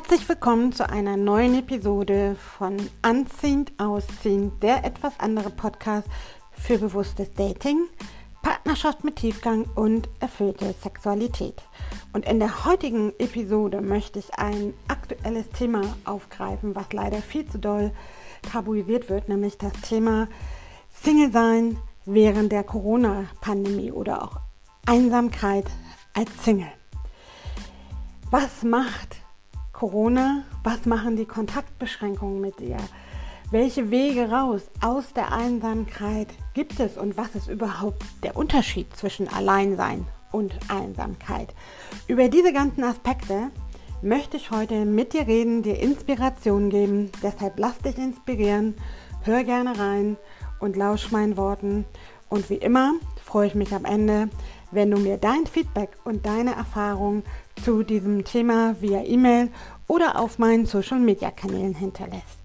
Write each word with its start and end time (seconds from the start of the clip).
Herzlich 0.00 0.28
willkommen 0.28 0.72
zu 0.72 0.88
einer 0.88 1.16
neuen 1.16 1.58
Episode 1.58 2.36
von 2.56 2.76
Anziehend 3.02 3.72
Ausziehend, 3.78 4.62
der 4.62 4.84
etwas 4.84 5.18
andere 5.18 5.50
Podcast 5.50 6.06
für 6.52 6.78
bewusstes 6.78 7.32
Dating, 7.32 7.80
Partnerschaft 8.40 9.02
mit 9.02 9.16
Tiefgang 9.16 9.64
und 9.74 10.08
erfüllte 10.20 10.72
Sexualität. 10.80 11.64
Und 12.12 12.26
in 12.26 12.38
der 12.38 12.64
heutigen 12.64 13.12
Episode 13.18 13.80
möchte 13.80 14.20
ich 14.20 14.32
ein 14.34 14.72
aktuelles 14.86 15.48
Thema 15.48 15.82
aufgreifen, 16.04 16.76
was 16.76 16.92
leider 16.92 17.20
viel 17.20 17.48
zu 17.48 17.58
doll 17.58 17.90
tabuisiert 18.42 19.10
wird, 19.10 19.28
nämlich 19.28 19.58
das 19.58 19.72
Thema 19.82 20.28
Single 21.02 21.32
sein 21.32 21.76
während 22.04 22.52
der 22.52 22.62
Corona-Pandemie 22.62 23.90
oder 23.90 24.22
auch 24.22 24.36
Einsamkeit 24.86 25.66
als 26.14 26.30
Single. 26.44 26.70
Was 28.30 28.62
macht 28.62 29.17
Corona? 29.78 30.42
Was 30.64 30.86
machen 30.86 31.14
die 31.14 31.24
Kontaktbeschränkungen 31.24 32.40
mit 32.40 32.58
dir? 32.58 32.78
Welche 33.52 33.92
Wege 33.92 34.28
raus 34.28 34.62
aus 34.80 35.12
der 35.12 35.32
Einsamkeit 35.32 36.26
gibt 36.52 36.80
es 36.80 36.98
und 36.98 37.16
was 37.16 37.36
ist 37.36 37.46
überhaupt 37.46 38.02
der 38.24 38.36
Unterschied 38.36 38.88
zwischen 38.96 39.28
Alleinsein 39.28 40.04
und 40.32 40.52
Einsamkeit? 40.66 41.54
Über 42.08 42.28
diese 42.28 42.52
ganzen 42.52 42.82
Aspekte 42.82 43.52
möchte 44.02 44.36
ich 44.36 44.50
heute 44.50 44.84
mit 44.84 45.12
dir 45.12 45.28
reden, 45.28 45.62
dir 45.62 45.78
Inspiration 45.78 46.70
geben. 46.70 47.12
Deshalb 47.22 47.56
lass 47.60 47.78
dich 47.78 47.98
inspirieren, 47.98 48.74
hör 49.22 49.44
gerne 49.44 49.78
rein 49.78 50.16
und 50.58 50.74
lausch 50.74 51.12
meinen 51.12 51.36
Worten. 51.36 51.84
Und 52.28 52.50
wie 52.50 52.56
immer 52.56 52.94
freue 53.24 53.46
ich 53.46 53.54
mich 53.54 53.72
am 53.72 53.84
Ende, 53.84 54.28
wenn 54.70 54.90
du 54.90 54.98
mir 54.98 55.16
dein 55.16 55.46
Feedback 55.46 55.90
und 56.04 56.26
deine 56.26 56.54
Erfahrungen 56.54 57.22
zu 57.64 57.82
diesem 57.82 58.24
Thema 58.24 58.76
via 58.80 59.02
E-Mail 59.04 59.50
oder 59.86 60.18
auf 60.18 60.38
meinen 60.38 60.66
Social-Media-Kanälen 60.66 61.74
hinterlässt. 61.74 62.38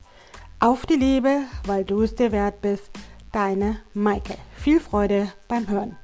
Auf 0.60 0.86
die 0.86 0.96
Liebe, 0.96 1.42
weil 1.66 1.84
du 1.84 2.02
es 2.02 2.16
dir 2.16 2.32
wert 2.32 2.62
bist, 2.62 2.90
deine 3.32 3.78
Maike. 3.94 4.38
Viel 4.56 4.80
Freude 4.80 5.32
beim 5.48 5.68
Hören. 5.68 5.98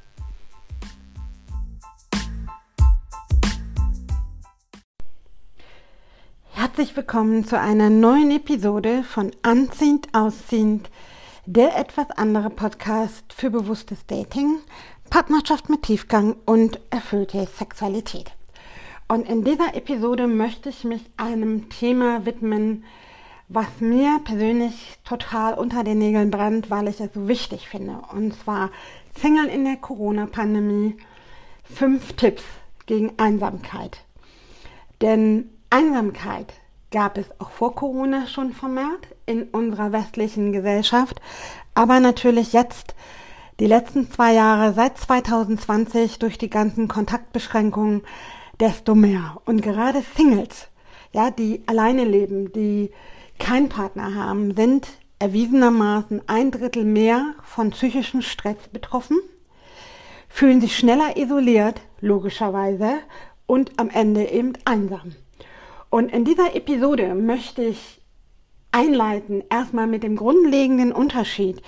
Herzlich 6.51 6.95
willkommen 6.97 7.45
zu 7.45 7.57
einer 7.57 7.89
neuen 7.89 8.31
Episode 8.31 9.03
von 9.03 9.31
Anziehend 9.43 10.09
Ausziehend, 10.13 10.89
der 11.45 11.77
etwas 11.77 12.11
andere 12.11 12.49
Podcast 12.49 13.33
für 13.33 13.49
bewusstes 13.49 14.05
Dating, 14.05 14.59
Partnerschaft 15.09 15.69
mit 15.69 15.83
Tiefgang 15.83 16.35
und 16.45 16.79
erfüllte 16.91 17.47
Sexualität. 17.57 18.31
Und 19.07 19.27
in 19.27 19.43
dieser 19.43 19.75
Episode 19.75 20.27
möchte 20.27 20.69
ich 20.69 20.83
mich 20.83 21.01
einem 21.17 21.69
Thema 21.69 22.25
widmen, 22.25 22.83
was 23.47 23.67
mir 23.79 24.19
persönlich 24.23 24.99
total 25.03 25.55
unter 25.55 25.83
den 25.83 25.97
Nägeln 25.97 26.29
brennt, 26.29 26.69
weil 26.69 26.87
ich 26.87 26.99
es 27.01 27.13
so 27.13 27.27
wichtig 27.27 27.67
finde. 27.67 28.01
Und 28.13 28.35
zwar 28.35 28.69
Single 29.19 29.47
in 29.47 29.65
der 29.65 29.77
Corona-Pandemie. 29.77 30.97
Fünf 31.63 32.13
Tipps 32.13 32.43
gegen 32.85 33.13
Einsamkeit. 33.17 33.97
Denn 35.01 35.49
Einsamkeit 35.71 36.53
gab 36.91 37.17
es 37.17 37.25
auch 37.39 37.51
vor 37.51 37.75
Corona 37.75 38.27
schon 38.27 38.53
vermehrt 38.53 39.07
in 39.25 39.43
unserer 39.43 39.91
westlichen 39.91 40.51
Gesellschaft. 40.51 41.19
Aber 41.73 41.99
natürlich 41.99 42.53
jetzt, 42.53 42.95
die 43.59 43.65
letzten 43.65 44.09
zwei 44.09 44.33
Jahre, 44.33 44.73
seit 44.73 44.97
2020, 44.97 46.19
durch 46.19 46.37
die 46.37 46.49
ganzen 46.49 46.87
Kontaktbeschränkungen, 46.87 48.03
desto 48.59 48.95
mehr. 48.95 49.41
Und 49.45 49.61
gerade 49.61 50.01
Singles, 50.15 50.69
ja, 51.13 51.29
die 51.29 51.63
alleine 51.65 52.05
leben, 52.05 52.53
die 52.53 52.91
keinen 53.37 53.69
Partner 53.69 54.15
haben, 54.15 54.55
sind 54.55 54.87
erwiesenermaßen 55.19 56.21
ein 56.27 56.51
Drittel 56.51 56.85
mehr 56.85 57.33
von 57.43 57.71
psychischem 57.71 58.21
Stress 58.21 58.69
betroffen, 58.71 59.17
fühlen 60.29 60.61
sich 60.61 60.77
schneller 60.77 61.17
isoliert, 61.17 61.81
logischerweise, 61.99 62.99
und 63.45 63.77
am 63.79 63.89
Ende 63.89 64.29
eben 64.29 64.53
einsam. 64.63 65.15
Und 65.89 66.13
in 66.13 66.23
dieser 66.23 66.55
Episode 66.55 67.15
möchte 67.15 67.63
ich 67.63 67.99
einleiten, 68.71 69.43
erstmal 69.49 69.87
mit 69.87 70.03
dem 70.03 70.15
grundlegenden 70.15 70.91
Unterschied 70.91 71.61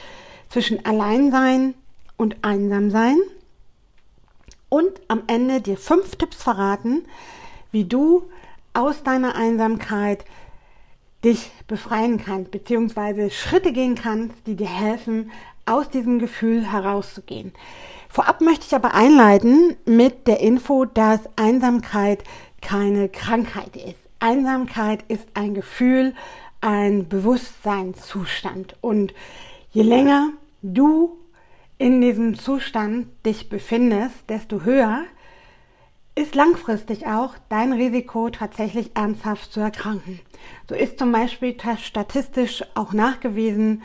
zwischen 0.48 0.86
Alleinsein 0.86 1.74
und 2.22 2.38
Einsamsein 2.44 3.18
und 4.70 5.02
am 5.08 5.24
Ende 5.26 5.60
dir 5.60 5.76
fünf 5.76 6.16
Tipps 6.18 6.44
verraten, 6.44 7.04
wie 7.72 7.84
du 7.84 8.30
aus 8.74 9.02
deiner 9.02 9.36
Einsamkeit 9.36 10.24
dich 11.24 11.52
befreien 11.68 12.24
kannst, 12.24 12.52
beziehungsweise 12.52 13.32
Schritte 13.32 13.74
gehen 13.74 13.96
kannst, 13.96 14.36
die 14.46 14.56
dir 14.56 14.70
helfen, 14.70 15.32
aus 15.66 15.90
diesem 15.90 16.20
Gefühl 16.20 16.72
herauszugehen. 16.72 17.54
Vorab 18.08 18.42
möchte 18.42 18.68
ich 18.68 18.76
aber 18.76 18.94
einleiten 18.94 19.76
mit 19.86 20.28
der 20.28 20.42
Info, 20.42 20.86
dass 20.86 21.22
Einsamkeit 21.38 22.24
keine 22.62 23.10
Krankheit 23.10 23.76
ist. 23.76 23.98
Einsamkeit 24.20 25.04
ist 25.08 25.28
ein 25.34 25.56
Gefühl, 25.56 26.14
ein 26.60 27.10
Bewusstseinszustand. 27.10 28.76
Und 28.82 29.14
je 29.72 29.82
länger 29.82 30.30
du 30.62 31.18
in 31.82 32.00
diesem 32.00 32.38
Zustand 32.38 33.08
dich 33.26 33.50
befindest, 33.50 34.30
desto 34.30 34.62
höher 34.62 35.02
ist 36.14 36.36
langfristig 36.36 37.08
auch 37.08 37.34
dein 37.50 37.74
Risiko 37.74 38.30
tatsächlich 38.30 38.92
ernsthaft 38.94 39.52
zu 39.52 39.62
erkranken. 39.62 40.20
So 40.70 40.76
ist 40.76 41.00
zum 41.00 41.12
Beispiel 41.12 41.58
statistisch 41.80 42.64
auch 42.76 42.94
nachgewiesen, 42.94 43.82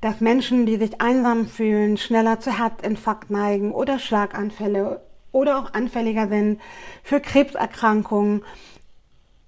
dass 0.00 0.20
Menschen, 0.20 0.66
die 0.66 0.76
sich 0.76 1.00
einsam 1.00 1.48
fühlen, 1.48 1.96
schneller 1.96 2.38
zu 2.38 2.56
Herzinfarkt 2.56 3.30
neigen 3.30 3.72
oder 3.72 3.98
Schlaganfälle 3.98 5.02
oder 5.32 5.58
auch 5.58 5.74
anfälliger 5.74 6.28
sind 6.28 6.60
für 7.02 7.18
Krebserkrankungen 7.18 8.44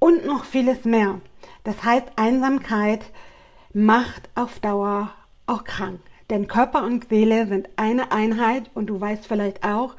und 0.01 0.27
noch 0.27 0.45
vieles 0.45 0.85
mehr. 0.85 1.21
Das 1.63 1.85
heißt, 1.85 2.07
Einsamkeit 2.17 3.05
macht 3.73 4.31
auf 4.35 4.59
Dauer 4.59 5.13
auch 5.47 5.63
krank. 5.63 6.01
Denn 6.35 6.49
Körper 6.49 6.83
und 6.83 7.11
Seele 7.11 7.47
sind 7.47 7.69
eine 7.77 8.11
Einheit 8.11 8.69
und 8.75 8.87
du 8.87 9.01
weißt 9.01 9.25
vielleicht 9.25 9.63
auch, 9.63 9.95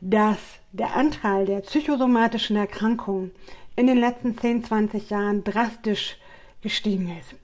dass 0.00 0.38
der 0.70 0.94
Anteil 0.94 1.46
der 1.46 1.62
psychosomatischen 1.62 2.54
Erkrankungen 2.54 3.32
in 3.74 3.88
den 3.88 3.98
letzten 3.98 4.38
10, 4.38 4.62
20 4.62 5.10
Jahren 5.10 5.42
drastisch 5.42 6.16
gestiegen 6.62 7.12
ist. 7.18 7.34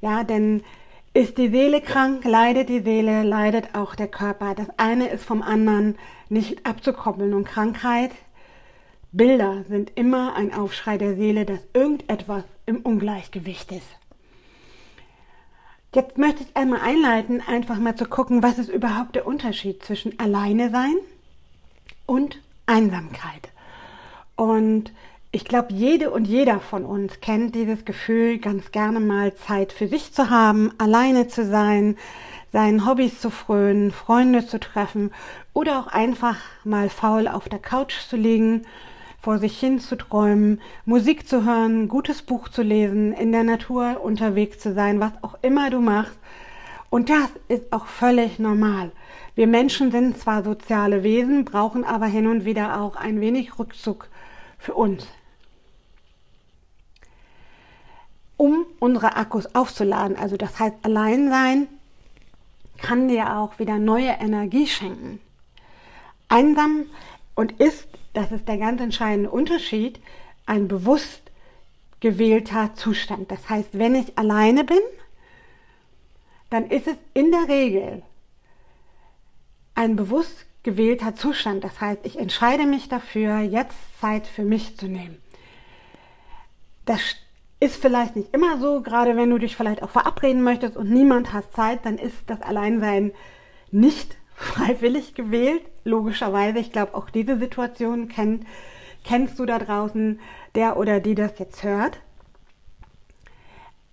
Ja, 0.00 0.24
denn 0.24 0.64
ist 1.12 1.38
die 1.38 1.48
Seele 1.48 1.80
krank, 1.80 2.24
leidet 2.24 2.70
die 2.70 2.80
Seele, 2.80 3.22
leidet 3.22 3.76
auch 3.76 3.94
der 3.94 4.08
Körper. 4.08 4.56
Das 4.56 4.76
eine 4.76 5.06
ist 5.06 5.24
vom 5.24 5.40
anderen 5.40 5.96
nicht 6.28 6.66
abzukoppeln. 6.66 7.34
Und 7.34 7.44
Krankheit, 7.44 8.10
Bilder 9.12 9.62
sind 9.68 9.92
immer 9.94 10.34
ein 10.34 10.52
Aufschrei 10.52 10.98
der 10.98 11.14
Seele, 11.14 11.44
dass 11.44 11.60
irgendetwas 11.72 12.42
im 12.66 12.80
Ungleichgewicht 12.80 13.70
ist. 13.70 13.86
Jetzt 15.94 16.18
möchte 16.18 16.42
ich 16.42 16.56
einmal 16.56 16.80
einleiten, 16.80 17.40
einfach 17.40 17.78
mal 17.78 17.94
zu 17.94 18.06
gucken, 18.06 18.42
was 18.42 18.58
ist 18.58 18.68
überhaupt 18.68 19.14
der 19.14 19.28
Unterschied 19.28 19.84
zwischen 19.84 20.18
alleine 20.18 20.70
sein 20.70 20.96
und 22.04 22.40
Einsamkeit. 22.66 23.50
Und 24.34 24.92
ich 25.30 25.44
glaube, 25.44 25.72
jede 25.72 26.10
und 26.10 26.24
jeder 26.24 26.58
von 26.58 26.84
uns 26.84 27.20
kennt 27.20 27.54
dieses 27.54 27.84
Gefühl, 27.84 28.38
ganz 28.38 28.72
gerne 28.72 28.98
mal 28.98 29.36
Zeit 29.36 29.72
für 29.72 29.86
sich 29.86 30.12
zu 30.12 30.30
haben, 30.30 30.72
alleine 30.78 31.28
zu 31.28 31.46
sein, 31.46 31.96
seinen 32.52 32.86
Hobbys 32.86 33.20
zu 33.20 33.30
frönen, 33.30 33.92
Freunde 33.92 34.44
zu 34.44 34.58
treffen 34.58 35.12
oder 35.52 35.78
auch 35.78 35.86
einfach 35.86 36.38
mal 36.64 36.88
faul 36.88 37.28
auf 37.28 37.48
der 37.48 37.60
Couch 37.60 38.00
zu 38.08 38.16
liegen 38.16 38.66
vor 39.24 39.38
sich 39.38 39.58
hin 39.58 39.80
zu 39.80 39.96
träumen, 39.96 40.60
Musik 40.84 41.26
zu 41.26 41.46
hören, 41.46 41.88
gutes 41.88 42.20
Buch 42.20 42.50
zu 42.50 42.60
lesen, 42.60 43.14
in 43.14 43.32
der 43.32 43.42
Natur 43.42 44.02
unterwegs 44.02 44.58
zu 44.58 44.74
sein, 44.74 45.00
was 45.00 45.12
auch 45.22 45.38
immer 45.40 45.70
du 45.70 45.80
machst. 45.80 46.18
Und 46.90 47.08
das 47.08 47.30
ist 47.48 47.72
auch 47.72 47.86
völlig 47.86 48.38
normal. 48.38 48.92
Wir 49.34 49.46
Menschen 49.46 49.90
sind 49.90 50.18
zwar 50.18 50.44
soziale 50.44 51.02
Wesen, 51.02 51.46
brauchen 51.46 51.84
aber 51.84 52.04
hin 52.04 52.26
und 52.26 52.44
wieder 52.44 52.78
auch 52.82 52.96
ein 52.96 53.18
wenig 53.22 53.58
Rückzug 53.58 54.10
für 54.58 54.74
uns. 54.74 55.06
Um 58.36 58.66
unsere 58.78 59.16
Akkus 59.16 59.54
aufzuladen, 59.54 60.18
also 60.18 60.36
das 60.36 60.60
heißt 60.60 60.76
allein 60.82 61.30
sein, 61.30 61.68
kann 62.76 63.08
dir 63.08 63.38
auch 63.38 63.58
wieder 63.58 63.78
neue 63.78 64.10
Energie 64.20 64.66
schenken. 64.66 65.18
Einsam 66.28 66.84
und 67.34 67.52
ist 67.52 67.88
das 68.14 68.32
ist 68.32 68.48
der 68.48 68.58
ganz 68.58 68.80
entscheidende 68.80 69.30
Unterschied, 69.30 70.00
ein 70.46 70.68
bewusst 70.68 71.30
gewählter 72.00 72.74
Zustand. 72.74 73.30
Das 73.30 73.48
heißt, 73.48 73.78
wenn 73.78 73.94
ich 73.94 74.16
alleine 74.18 74.64
bin, 74.64 74.80
dann 76.50 76.66
ist 76.66 76.86
es 76.86 76.96
in 77.12 77.30
der 77.30 77.48
Regel 77.48 78.02
ein 79.74 79.96
bewusst 79.96 80.46
gewählter 80.62 81.14
Zustand. 81.14 81.64
Das 81.64 81.80
heißt, 81.80 82.00
ich 82.04 82.18
entscheide 82.18 82.66
mich 82.66 82.88
dafür, 82.88 83.40
jetzt 83.40 83.76
Zeit 84.00 84.26
für 84.26 84.44
mich 84.44 84.76
zu 84.76 84.86
nehmen. 84.86 85.20
Das 86.84 87.00
ist 87.60 87.80
vielleicht 87.80 88.16
nicht 88.16 88.34
immer 88.34 88.58
so, 88.58 88.82
gerade 88.82 89.16
wenn 89.16 89.30
du 89.30 89.38
dich 89.38 89.56
vielleicht 89.56 89.82
auch 89.82 89.90
verabreden 89.90 90.42
möchtest 90.42 90.76
und 90.76 90.90
niemand 90.90 91.32
hat 91.32 91.52
Zeit, 91.52 91.86
dann 91.86 91.98
ist 91.98 92.16
das 92.26 92.42
Alleinsein 92.42 93.12
nicht 93.70 94.16
freiwillig 94.34 95.14
gewählt. 95.14 95.62
Logischerweise, 95.84 96.58
ich 96.58 96.72
glaube, 96.72 96.94
auch 96.94 97.10
diese 97.10 97.38
Situation 97.38 98.08
kennt, 98.08 98.46
kennst 99.04 99.38
du 99.38 99.44
da 99.44 99.58
draußen, 99.58 100.18
der 100.54 100.76
oder 100.78 101.00
die 101.00 101.14
das 101.14 101.38
jetzt 101.38 101.62
hört. 101.62 102.00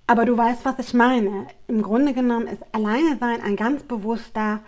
Aber 0.07 0.25
du 0.25 0.37
weißt, 0.37 0.65
was 0.65 0.79
ich 0.79 0.93
meine. 0.93 1.47
Im 1.67 1.81
Grunde 1.81 2.13
genommen 2.13 2.47
ist 2.47 2.63
Alleine 2.73 3.17
sein 3.19 3.41
ein 3.41 3.55
ganz 3.55 3.83
bewusster 3.83 4.61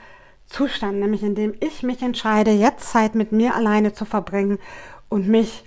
Zustand, 0.45 0.99
nämlich 0.99 1.23
in 1.23 1.35
dem 1.35 1.53
ich 1.59 1.83
mich 1.83 2.01
entscheide, 2.01 2.51
jetzt 2.51 2.91
Zeit 2.91 3.15
mit 3.15 3.31
mir 3.31 3.55
alleine 3.55 3.93
zu 3.93 4.05
verbringen 4.05 4.59
und 5.09 5.27
mich 5.27 5.63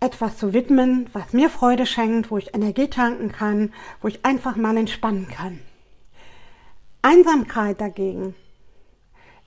etwas 0.00 0.36
zu 0.36 0.52
widmen, 0.52 1.08
was 1.12 1.32
mir 1.32 1.48
Freude 1.48 1.86
schenkt, 1.86 2.30
wo 2.30 2.36
ich 2.36 2.54
Energie 2.54 2.88
tanken 2.88 3.30
kann, 3.30 3.72
wo 4.00 4.08
ich 4.08 4.24
einfach 4.24 4.56
mal 4.56 4.76
entspannen 4.76 5.28
kann. 5.28 5.60
Einsamkeit 7.02 7.80
dagegen 7.80 8.34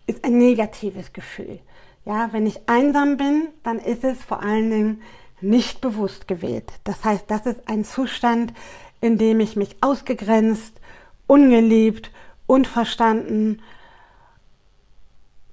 ist 0.07 0.23
ein 0.23 0.37
negatives 0.37 1.13
Gefühl. 1.13 1.59
Ja, 2.05 2.29
wenn 2.31 2.45
ich 2.45 2.67
einsam 2.67 3.17
bin, 3.17 3.47
dann 3.63 3.79
ist 3.79 4.03
es 4.03 4.23
vor 4.23 4.41
allen 4.41 4.69
Dingen 4.69 5.01
nicht 5.41 5.81
bewusst 5.81 6.27
gewählt. 6.27 6.71
Das 6.83 7.03
heißt, 7.03 7.25
das 7.27 7.45
ist 7.45 7.67
ein 7.67 7.83
Zustand, 7.83 8.53
in 9.01 9.17
dem 9.17 9.39
ich 9.39 9.55
mich 9.55 9.75
ausgegrenzt, 9.81 10.79
ungeliebt, 11.27 12.11
unverstanden, 12.47 13.61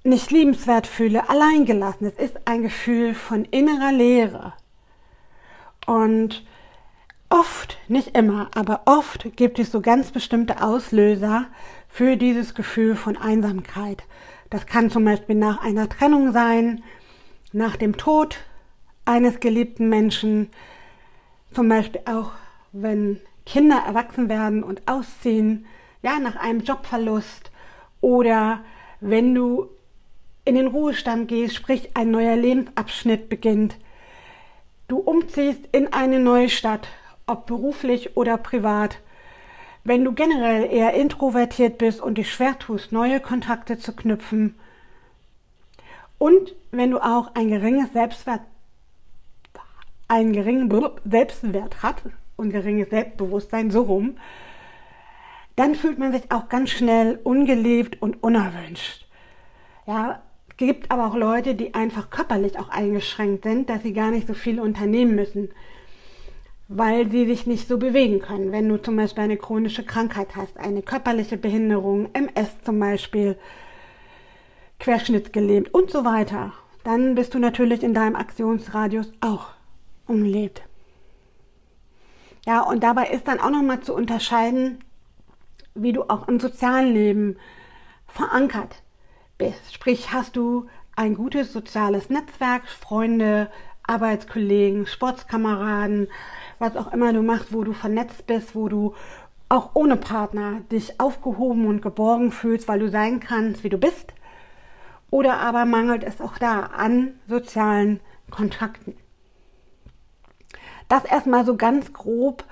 nicht 0.03 0.31
liebenswert 0.31 0.85
fühle, 0.85 1.29
alleingelassen. 1.29 2.07
Es 2.07 2.23
ist 2.23 2.47
ein 2.47 2.63
Gefühl 2.63 3.15
von 3.15 3.45
innerer 3.45 3.91
Leere. 3.91 4.53
Und 5.85 6.45
oft, 7.29 7.77
nicht 7.87 8.15
immer, 8.15 8.49
aber 8.53 8.81
oft 8.85 9.35
gibt 9.35 9.59
es 9.59 9.71
so 9.71 9.81
ganz 9.81 10.11
bestimmte 10.11 10.61
Auslöser 10.61 11.45
für 11.87 12.17
dieses 12.17 12.53
Gefühl 12.53 12.95
von 12.95 13.17
Einsamkeit. 13.17 14.03
Das 14.53 14.67
kann 14.67 14.91
zum 14.91 15.03
Beispiel 15.03 15.35
nach 15.35 15.63
einer 15.63 15.89
Trennung 15.89 16.31
sein, 16.31 16.83
nach 17.53 17.75
dem 17.75 17.97
Tod 17.97 18.37
eines 19.03 19.39
geliebten 19.39 19.89
Menschen, 19.89 20.51
zum 21.51 21.67
Beispiel 21.67 22.01
auch 22.05 22.33
wenn 22.71 23.19
Kinder 23.47 23.81
erwachsen 23.83 24.29
werden 24.29 24.63
und 24.63 24.87
ausziehen, 24.87 25.65
ja, 26.03 26.19
nach 26.19 26.35
einem 26.35 26.59
Jobverlust 26.59 27.49
oder 27.99 28.63
wenn 29.01 29.33
du 29.33 29.69
in 30.45 30.53
den 30.53 30.67
Ruhestand 30.67 31.29
gehst, 31.29 31.55
sprich 31.55 31.97
ein 31.97 32.11
neuer 32.11 32.35
Lebensabschnitt 32.35 33.29
beginnt, 33.29 33.77
du 34.87 34.97
umziehst 34.99 35.61
in 35.71 35.91
eine 35.93 36.19
neue 36.19 36.49
Stadt, 36.49 36.89
ob 37.25 37.47
beruflich 37.47 38.15
oder 38.15 38.37
privat, 38.37 38.99
wenn 39.83 40.03
du 40.03 40.13
generell 40.13 40.71
eher 40.71 40.93
introvertiert 40.93 41.77
bist 41.77 42.01
und 42.01 42.17
dich 42.17 42.31
schwer 42.31 42.57
tust, 42.57 42.91
neue 42.91 43.19
Kontakte 43.19 43.77
zu 43.77 43.93
knüpfen 43.95 44.55
und 46.23 46.55
wenn 46.71 46.91
du 46.91 46.99
auch 46.99 47.35
ein 47.35 47.49
geringes 47.49 47.91
Selbstwert, 47.91 48.39
einen 50.07 50.31
geringen 50.31 50.71
Selbstwert 51.03 51.83
hast 51.83 52.03
und 52.37 52.51
geringes 52.51 52.91
Selbstbewusstsein 52.91 53.71
so 53.71 53.81
rum, 53.81 54.15
dann 55.57 55.75
fühlt 55.75 55.99
man 55.99 56.13
sich 56.13 56.31
auch 56.31 56.47
ganz 56.47 56.69
schnell 56.69 57.19
ungeliebt 57.23 58.01
und 58.01 58.23
unerwünscht. 58.23 59.05
Ja, 59.85 60.21
gibt 60.55 60.91
aber 60.91 61.07
auch 61.07 61.15
Leute, 61.15 61.55
die 61.55 61.73
einfach 61.73 62.09
körperlich 62.09 62.57
auch 62.57 62.69
eingeschränkt 62.69 63.43
sind, 63.43 63.69
dass 63.69 63.83
sie 63.83 63.91
gar 63.91 64.11
nicht 64.11 64.27
so 64.27 64.33
viel 64.33 64.61
unternehmen 64.61 65.15
müssen, 65.15 65.49
weil 66.67 67.09
sie 67.11 67.25
sich 67.25 67.45
nicht 67.45 67.67
so 67.67 67.77
bewegen 67.77 68.19
können. 68.19 68.51
Wenn 68.51 68.69
du 68.69 68.81
zum 68.81 68.95
Beispiel 68.95 69.23
eine 69.23 69.37
chronische 69.37 69.83
Krankheit 69.83 70.35
hast, 70.35 70.57
eine 70.57 70.81
körperliche 70.81 71.37
Behinderung, 71.37 72.09
MS 72.13 72.61
zum 72.63 72.79
Beispiel, 72.79 73.37
querschnittsgelähmt 74.79 75.73
und 75.73 75.91
so 75.91 76.03
weiter, 76.03 76.53
dann 76.83 77.15
bist 77.15 77.33
du 77.33 77.39
natürlich 77.39 77.83
in 77.83 77.93
deinem 77.93 78.15
Aktionsradius 78.15 79.11
auch 79.21 79.47
umlebt. 80.07 80.63
Ja, 82.45 82.61
und 82.61 82.83
dabei 82.83 83.07
ist 83.07 83.27
dann 83.27 83.39
auch 83.39 83.49
nochmal 83.49 83.79
zu 83.81 83.93
unterscheiden, 83.93 84.83
wie 85.75 85.93
du 85.93 86.03
auch 86.03 86.27
im 86.27 86.39
sozialen 86.39 86.93
Leben 86.93 87.37
verankert 88.07 88.83
bist. 89.37 89.73
Sprich, 89.73 90.11
hast 90.11 90.35
du 90.35 90.67
ein 90.95 91.15
gutes 91.15 91.53
soziales 91.53 92.09
Netzwerk, 92.09 92.67
Freunde, 92.67 93.49
Arbeitskollegen, 93.83 94.85
Sportskameraden, 94.85 96.07
was 96.63 96.77
auch 96.77 96.93
immer 96.93 97.11
du 97.11 97.21
machst, 97.21 97.51
wo 97.51 97.63
du 97.65 97.73
vernetzt 97.73 98.25
bist, 98.25 98.55
wo 98.55 98.69
du 98.69 98.93
auch 99.49 99.71
ohne 99.73 99.97
Partner 99.97 100.61
dich 100.71 100.99
aufgehoben 100.99 101.67
und 101.67 101.81
geborgen 101.81 102.31
fühlst, 102.31 102.69
weil 102.69 102.79
du 102.79 102.89
sein 102.89 103.19
kannst, 103.19 103.65
wie 103.65 103.69
du 103.69 103.77
bist. 103.77 104.13
Oder 105.11 105.39
aber 105.39 105.65
mangelt 105.65 106.03
es 106.03 106.21
auch 106.21 106.37
da 106.37 106.61
an 106.61 107.15
sozialen 107.27 107.99
Kontakten. 108.31 108.95
Das 110.87 111.03
erstmal 111.03 111.45
so 111.45 111.57
ganz 111.57 111.91
grob 111.91 112.45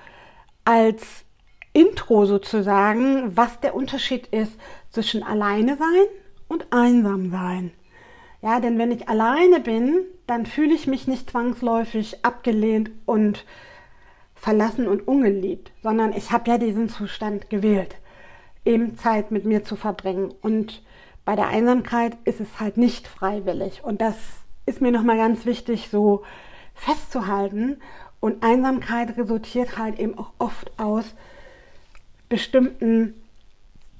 als 0.64 1.24
Intro 1.72 2.26
sozusagen, 2.26 3.34
was 3.34 3.60
der 3.60 3.74
Unterschied 3.74 4.26
ist 4.26 4.52
zwischen 4.90 5.22
alleine 5.22 5.78
sein 5.78 6.06
und 6.48 6.66
einsam 6.70 7.30
sein. 7.30 7.72
Ja, 8.42 8.60
denn 8.60 8.78
wenn 8.78 8.92
ich 8.92 9.08
alleine 9.08 9.60
bin, 9.60 10.00
dann 10.26 10.44
fühle 10.44 10.74
ich 10.74 10.86
mich 10.86 11.06
nicht 11.08 11.30
zwangsläufig 11.30 12.24
abgelehnt 12.24 12.90
und 13.06 13.46
verlassen 14.42 14.88
und 14.88 15.06
ungeliebt, 15.06 15.70
sondern 15.84 16.12
ich 16.12 16.32
habe 16.32 16.50
ja 16.50 16.58
diesen 16.58 16.88
Zustand 16.88 17.48
gewählt, 17.48 17.94
eben 18.64 18.98
Zeit 18.98 19.30
mit 19.30 19.44
mir 19.44 19.62
zu 19.62 19.76
verbringen. 19.76 20.34
Und 20.42 20.82
bei 21.24 21.36
der 21.36 21.46
Einsamkeit 21.46 22.16
ist 22.24 22.40
es 22.40 22.58
halt 22.58 22.76
nicht 22.76 23.06
freiwillig. 23.06 23.84
Und 23.84 24.00
das 24.00 24.16
ist 24.66 24.80
mir 24.80 24.90
nochmal 24.90 25.16
ganz 25.16 25.46
wichtig, 25.46 25.90
so 25.90 26.24
festzuhalten. 26.74 27.76
Und 28.18 28.42
Einsamkeit 28.42 29.16
resultiert 29.16 29.78
halt 29.78 30.00
eben 30.00 30.18
auch 30.18 30.32
oft 30.40 30.72
aus 30.76 31.04
bestimmten 32.28 33.14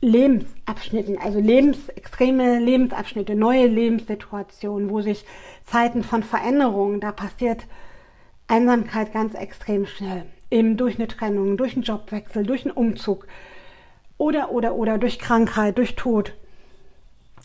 Lebensabschnitten, 0.01 1.19
also 1.19 1.39
lebens, 1.39 1.89
extreme 1.91 2.59
Lebensabschnitte, 2.59 3.37
neue 3.37 3.69
Lebenssituationen, 3.69 4.91
wo 4.91 5.03
sich 5.03 5.25
Zeiten 5.67 6.03
von 6.03 6.25
Veränderungen, 6.25 6.99
da 6.99 7.13
passiert 7.13 7.65
Einsamkeit 8.49 9.13
ganz 9.13 9.35
extrem 9.35 9.87
schnell. 9.87 10.27
Eben 10.53 10.77
durch 10.77 10.97
eine 10.97 11.09
Trennung, 11.09 11.57
durch 11.57 11.73
einen 11.75 11.83
Jobwechsel, 11.83 12.45
durch 12.45 12.65
einen 12.65 12.75
Umzug 12.75 13.27
oder, 14.19 14.53
oder, 14.53 14.75
oder 14.75 14.99
durch 14.99 15.19
Krankheit, 15.19 15.79
durch 15.79 15.97
Tod. 15.97 16.35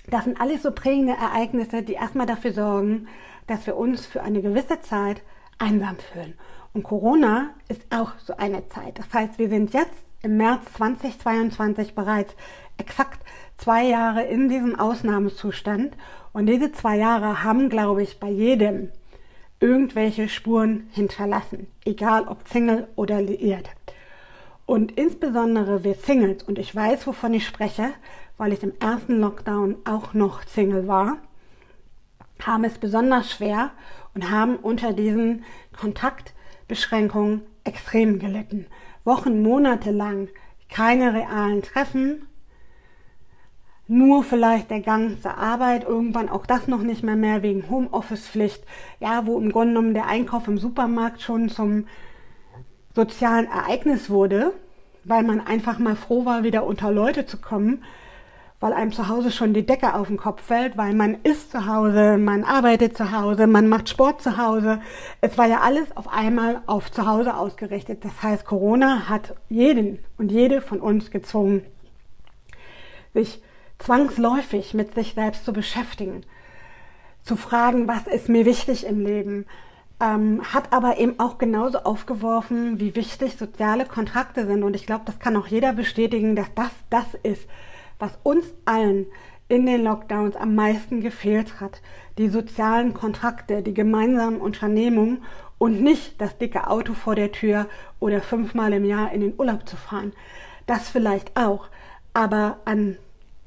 Das 0.09 0.25
sind 0.25 0.39
alles 0.39 0.63
so 0.63 0.71
prägende 0.71 1.13
Ereignisse, 1.13 1.83
die 1.83 1.93
erstmal 1.93 2.27
dafür 2.27 2.51
sorgen, 2.51 3.07
dass 3.47 3.65
wir 3.65 3.77
uns 3.77 4.05
für 4.05 4.21
eine 4.21 4.41
gewisse 4.41 4.81
Zeit 4.81 5.21
einsam 5.57 5.95
fühlen. 5.97 6.33
Und 6.73 6.83
Corona 6.83 7.51
ist 7.69 7.81
auch 7.89 8.11
so 8.19 8.35
eine 8.35 8.67
Zeit. 8.67 8.99
Das 8.99 9.13
heißt, 9.13 9.39
wir 9.39 9.47
sind 9.47 9.73
jetzt 9.73 10.03
im 10.21 10.35
März 10.35 10.65
2022 10.73 11.95
bereits 11.95 12.35
exakt 12.77 13.21
zwei 13.57 13.85
Jahre 13.85 14.23
in 14.23 14.49
diesem 14.49 14.77
Ausnahmezustand. 14.77 15.95
Und 16.33 16.47
diese 16.47 16.73
zwei 16.73 16.97
Jahre 16.97 17.43
haben, 17.45 17.69
glaube 17.69 18.03
ich, 18.03 18.19
bei 18.19 18.29
jedem 18.29 18.89
irgendwelche 19.59 20.29
Spuren 20.29 20.87
hinterlassen, 20.91 21.67
egal 21.85 22.27
ob 22.27 22.47
Single 22.47 22.87
oder 22.95 23.21
liiert. 23.21 23.69
Und 24.65 24.91
insbesondere 24.97 25.83
wir 25.83 25.95
Singles, 25.95 26.43
und 26.43 26.59
ich 26.59 26.75
weiß, 26.75 27.07
wovon 27.07 27.33
ich 27.33 27.47
spreche, 27.47 27.89
weil 28.37 28.53
ich 28.53 28.61
im 28.63 28.73
ersten 28.79 29.19
Lockdown 29.19 29.77
auch 29.85 30.13
noch 30.13 30.43
Single 30.43 30.87
war, 30.87 31.17
haben 32.45 32.65
es 32.65 32.77
besonders 32.77 33.31
schwer 33.31 33.71
und 34.13 34.29
haben 34.29 34.57
unter 34.57 34.93
diesen 34.93 35.43
Kontaktbeschränkungen 35.79 37.41
extrem 37.63 38.19
gelitten. 38.19 38.67
Wochen, 39.03 39.41
Monate 39.41 39.91
lang 39.91 40.27
keine 40.69 41.13
realen 41.13 41.61
Treffen, 41.61 42.27
nur 43.87 44.23
vielleicht 44.23 44.69
der 44.69 44.81
Gang 44.81 45.21
zur 45.21 45.37
Arbeit, 45.37 45.85
irgendwann 45.85 46.29
auch 46.29 46.45
das 46.45 46.67
noch 46.67 46.81
nicht 46.81 47.03
mehr 47.03 47.15
mehr 47.15 47.43
wegen 47.43 47.69
Homeoffice-Pflicht, 47.69 48.63
ja, 48.99 49.25
wo 49.25 49.39
im 49.39 49.51
Grunde 49.51 49.73
genommen 49.73 49.93
der 49.93 50.07
Einkauf 50.07 50.47
im 50.47 50.57
Supermarkt 50.57 51.21
schon 51.21 51.49
zum 51.49 51.87
sozialen 52.95 53.47
Ereignis 53.47 54.09
wurde, 54.09 54.53
weil 55.03 55.23
man 55.23 55.39
einfach 55.39 55.79
mal 55.79 55.95
froh 55.95 56.25
war, 56.25 56.43
wieder 56.43 56.65
unter 56.65 56.91
Leute 56.91 57.25
zu 57.25 57.37
kommen 57.37 57.83
weil 58.59 58.73
einem 58.73 58.91
zu 58.91 59.07
Hause 59.07 59.31
schon 59.31 59.53
die 59.53 59.65
Decke 59.65 59.93
auf 59.93 60.07
den 60.07 60.17
Kopf 60.17 60.41
fällt, 60.41 60.77
weil 60.77 60.93
man 60.93 61.17
ist 61.23 61.51
zu 61.51 61.67
Hause, 61.67 62.17
man 62.17 62.43
arbeitet 62.43 62.97
zu 62.97 63.11
Hause, 63.11 63.45
man 63.45 63.67
macht 63.67 63.89
Sport 63.89 64.21
zu 64.23 64.37
Hause. 64.37 64.81
Es 65.21 65.37
war 65.37 65.45
ja 65.45 65.61
alles 65.61 65.95
auf 65.95 66.07
einmal 66.11 66.61
auf 66.65 66.91
zu 66.91 67.05
Hause 67.05 67.35
ausgerichtet. 67.35 68.03
Das 68.03 68.23
heißt, 68.23 68.45
Corona 68.45 69.09
hat 69.09 69.35
jeden 69.49 69.99
und 70.17 70.31
jede 70.31 70.61
von 70.61 70.79
uns 70.79 71.11
gezwungen, 71.11 71.63
sich 73.13 73.41
zwangsläufig 73.79 74.73
mit 74.73 74.95
sich 74.95 75.13
selbst 75.13 75.45
zu 75.45 75.53
beschäftigen, 75.53 76.23
zu 77.23 77.35
fragen, 77.35 77.87
was 77.87 78.07
ist 78.07 78.29
mir 78.29 78.45
wichtig 78.45 78.85
im 78.85 79.05
Leben, 79.05 79.45
ähm, 79.99 80.41
hat 80.53 80.73
aber 80.73 80.97
eben 80.97 81.19
auch 81.19 81.37
genauso 81.37 81.79
aufgeworfen, 81.79 82.79
wie 82.79 82.95
wichtig 82.95 83.37
soziale 83.37 83.85
Kontakte 83.85 84.45
sind. 84.45 84.63
Und 84.63 84.75
ich 84.75 84.85
glaube, 84.85 85.03
das 85.05 85.19
kann 85.19 85.35
auch 85.35 85.47
jeder 85.47 85.73
bestätigen, 85.73 86.35
dass 86.35 86.53
das 86.55 86.71
das 86.89 87.05
ist, 87.23 87.47
was 87.99 88.17
uns 88.23 88.45
allen 88.65 89.07
in 89.49 89.65
den 89.65 89.83
Lockdowns 89.83 90.35
am 90.35 90.55
meisten 90.55 91.01
gefehlt 91.01 91.59
hat. 91.59 91.81
Die 92.17 92.29
sozialen 92.29 92.93
Kontakte, 92.93 93.61
die 93.61 93.73
gemeinsamen 93.73 94.41
Unternehmungen 94.41 95.23
und 95.57 95.81
nicht 95.81 96.19
das 96.21 96.37
dicke 96.37 96.67
Auto 96.67 96.93
vor 96.93 97.15
der 97.15 97.31
Tür 97.31 97.67
oder 97.99 98.21
fünfmal 98.21 98.73
im 98.73 98.85
Jahr 98.85 99.11
in 99.11 99.21
den 99.21 99.33
Urlaub 99.37 99.67
zu 99.67 99.77
fahren. 99.77 100.13
Das 100.65 100.89
vielleicht 100.89 101.35
auch. 101.37 101.69
Aber 102.13 102.57
an 102.65 102.97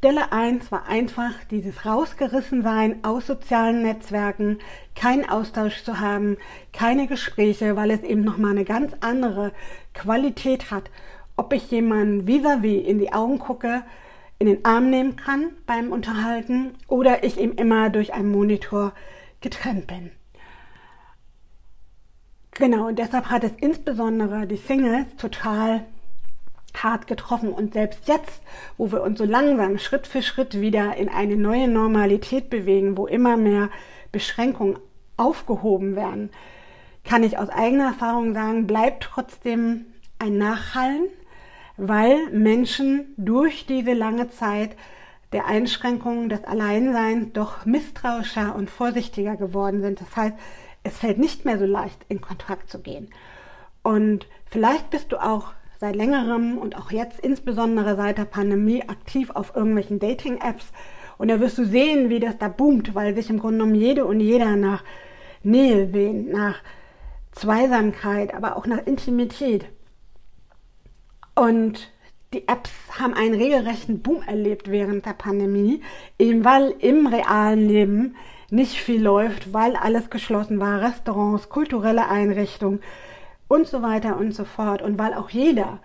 Stelle 0.01 0.33
1 0.33 0.73
war 0.73 0.89
einfach 0.89 1.45
dieses 1.51 1.85
Rausgerissensein 1.85 3.05
aus 3.05 3.27
sozialen 3.27 3.83
Netzwerken, 3.83 4.59
keinen 4.95 5.29
Austausch 5.29 5.85
zu 5.85 6.01
haben, 6.01 6.39
keine 6.73 7.07
Gespräche, 7.07 7.77
weil 7.77 7.91
es 7.91 8.03
eben 8.03 8.25
nochmal 8.25 8.53
eine 8.53 8.65
ganz 8.65 8.95
andere 9.01 9.53
Qualität 9.93 10.71
hat, 10.71 10.91
ob 11.37 11.53
ich 11.53 11.71
jemanden 11.71 12.27
vis-à-vis 12.27 12.81
-vis 12.81 12.87
in 12.87 12.99
die 12.99 13.13
Augen 13.13 13.39
gucke, 13.39 13.83
in 14.39 14.47
den 14.47 14.65
Arm 14.65 14.89
nehmen 14.89 15.17
kann 15.17 15.51
beim 15.67 15.93
Unterhalten 15.93 16.77
oder 16.89 17.23
ich 17.23 17.39
eben 17.39 17.57
immer 17.59 17.91
durch 17.91 18.15
einen 18.15 18.31
Monitor 18.31 18.95
getrennt 19.43 19.87
bin. 19.87 20.13
Genau, 22.53 22.89
und 22.89 22.99
deshalb 22.99 23.27
hat 23.27 23.45
es 23.45 23.53
insbesondere 23.61 24.47
die 24.47 24.57
Singles 24.57 25.15
total 25.19 25.85
hart 26.83 27.07
getroffen. 27.07 27.53
Und 27.53 27.75
selbst 27.75 28.09
jetzt, 28.09 28.43
wo 28.77 28.93
wir 28.93 29.03
uns 29.03 29.19
so 29.19 29.25
langsam 29.25 29.79
Schritt 29.79 30.07
für 30.07 30.23
Schritt 30.23 30.61
wieder 30.61 30.97
in 30.97 31.09
eine 31.09 31.37
neue 31.37 31.69
Normalität 31.69 32.51
bewegen, 32.51 32.97
wo 32.97 33.07
immer 33.07 33.37
mehr 33.37 33.71
Beschränkungen 34.13 34.79
aufgehoben 35.17 35.97
werden, 35.97 36.31
kann 37.05 37.23
ich 37.23 37.39
aus 37.39 37.49
eigener 37.49 37.87
Erfahrung 37.87 38.35
sagen, 38.35 38.67
bleibt 38.67 39.05
trotzdem 39.05 39.87
ein 40.19 40.39
Nachhallen, 40.39 41.09
weil 41.77 42.31
Menschen 42.31 43.15
durch 43.17 43.67
diese 43.67 43.95
lange 43.95 44.31
Zeit 44.31 44.77
der 45.33 45.47
Einschränkungen 45.47 46.29
des 46.29 46.45
Alleinseins 46.45 47.33
doch 47.33 47.65
misstrauischer 47.65 48.55
und 48.55 48.69
vorsichtiger 48.69 49.37
geworden 49.37 49.81
sind. 49.81 50.01
Das 50.01 50.17
heißt, 50.17 50.35
es 50.83 50.99
fällt 50.99 51.19
nicht 51.19 51.45
mehr 51.45 51.59
so 51.59 51.67
leicht, 51.67 52.05
in 52.09 52.21
Kontakt 52.21 52.71
zu 52.71 52.81
gehen. 52.81 53.11
Und 53.83 54.27
vielleicht 54.47 54.91
bist 54.91 55.13
du 55.13 55.23
auch 55.23 55.53
seit 55.81 55.97
längerem 55.97 56.59
und 56.59 56.77
auch 56.77 56.91
jetzt 56.91 57.21
insbesondere 57.21 57.97
seit 57.97 58.19
der 58.19 58.27
Pandemie 58.27 58.83
aktiv 58.83 59.31
auf 59.31 59.57
irgendwelchen 59.57 59.99
Dating-Apps. 59.99 60.73
Und 61.17 61.29
da 61.29 61.41
wirst 61.41 61.57
du 61.57 61.65
sehen, 61.65 62.11
wie 62.11 62.21
das 62.21 62.37
da 62.37 62.49
boomt, 62.49 62.95
weil 62.95 63.15
sich 63.15 63.31
im 63.31 63.39
Grunde 63.39 63.59
genommen 63.59 63.75
jede 63.75 64.05
und 64.05 64.21
jeder 64.21 64.57
nach 64.57 64.85
Nähe 65.43 65.91
sehnt, 65.91 66.31
nach 66.31 66.57
Zweisamkeit, 67.33 68.35
aber 68.35 68.57
auch 68.57 68.67
nach 68.67 68.87
Intimität. 68.87 69.65
Und 71.35 71.91
die 72.35 72.47
Apps 72.47 72.71
haben 72.99 73.15
einen 73.15 73.35
regelrechten 73.35 74.03
Boom 74.03 74.23
erlebt 74.23 74.71
während 74.71 75.07
der 75.07 75.15
Pandemie, 75.15 75.83
eben 76.19 76.45
weil 76.45 76.75
im 76.81 77.07
realen 77.07 77.67
Leben 77.67 78.17
nicht 78.51 78.75
viel 78.77 79.03
läuft, 79.03 79.55
weil 79.55 79.77
alles 79.77 80.11
geschlossen 80.11 80.61
war, 80.61 80.83
Restaurants, 80.83 81.49
kulturelle 81.49 82.09
Einrichtungen, 82.09 82.81
und 83.51 83.67
so 83.67 83.83
weiter 83.83 84.17
und 84.17 84.33
so 84.33 84.45
fort. 84.45 84.81
Und 84.81 84.97
weil 84.97 85.13
auch 85.13 85.29
jeder 85.29 85.81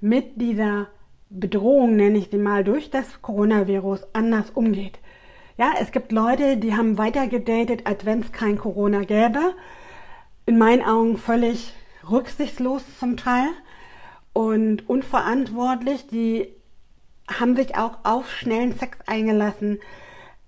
mit 0.00 0.40
dieser 0.40 0.86
Bedrohung, 1.30 1.96
nenne 1.96 2.16
ich 2.16 2.28
sie 2.30 2.38
mal, 2.38 2.62
durch 2.62 2.90
das 2.90 3.20
Coronavirus 3.20 4.06
anders 4.12 4.50
umgeht. 4.50 5.00
Ja, 5.56 5.72
es 5.80 5.90
gibt 5.90 6.12
Leute, 6.12 6.56
die 6.56 6.76
haben 6.76 6.96
weiter 6.96 7.26
gedatet, 7.26 7.86
als 7.88 8.06
wenn 8.06 8.20
es 8.20 8.30
kein 8.30 8.56
Corona 8.56 9.00
gäbe. 9.00 9.40
In 10.46 10.58
meinen 10.58 10.84
Augen 10.84 11.18
völlig 11.18 11.74
rücksichtslos 12.08 12.84
zum 13.00 13.16
Teil 13.16 13.48
und 14.32 14.88
unverantwortlich. 14.88 16.06
Die 16.06 16.46
haben 17.28 17.56
sich 17.56 17.76
auch 17.76 17.98
auf 18.04 18.30
schnellen 18.30 18.78
Sex 18.78 18.96
eingelassen, 19.08 19.80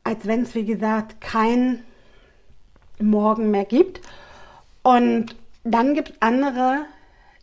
als 0.04 0.24
wenn 0.24 0.42
es, 0.42 0.54
wie 0.54 0.64
gesagt, 0.64 1.20
kein 1.20 1.82
Morgen 3.00 3.50
mehr 3.50 3.64
gibt. 3.64 4.00
Und 4.84 5.34
dann 5.64 5.94
gibt 5.94 6.10
es 6.10 6.22
andere, 6.22 6.86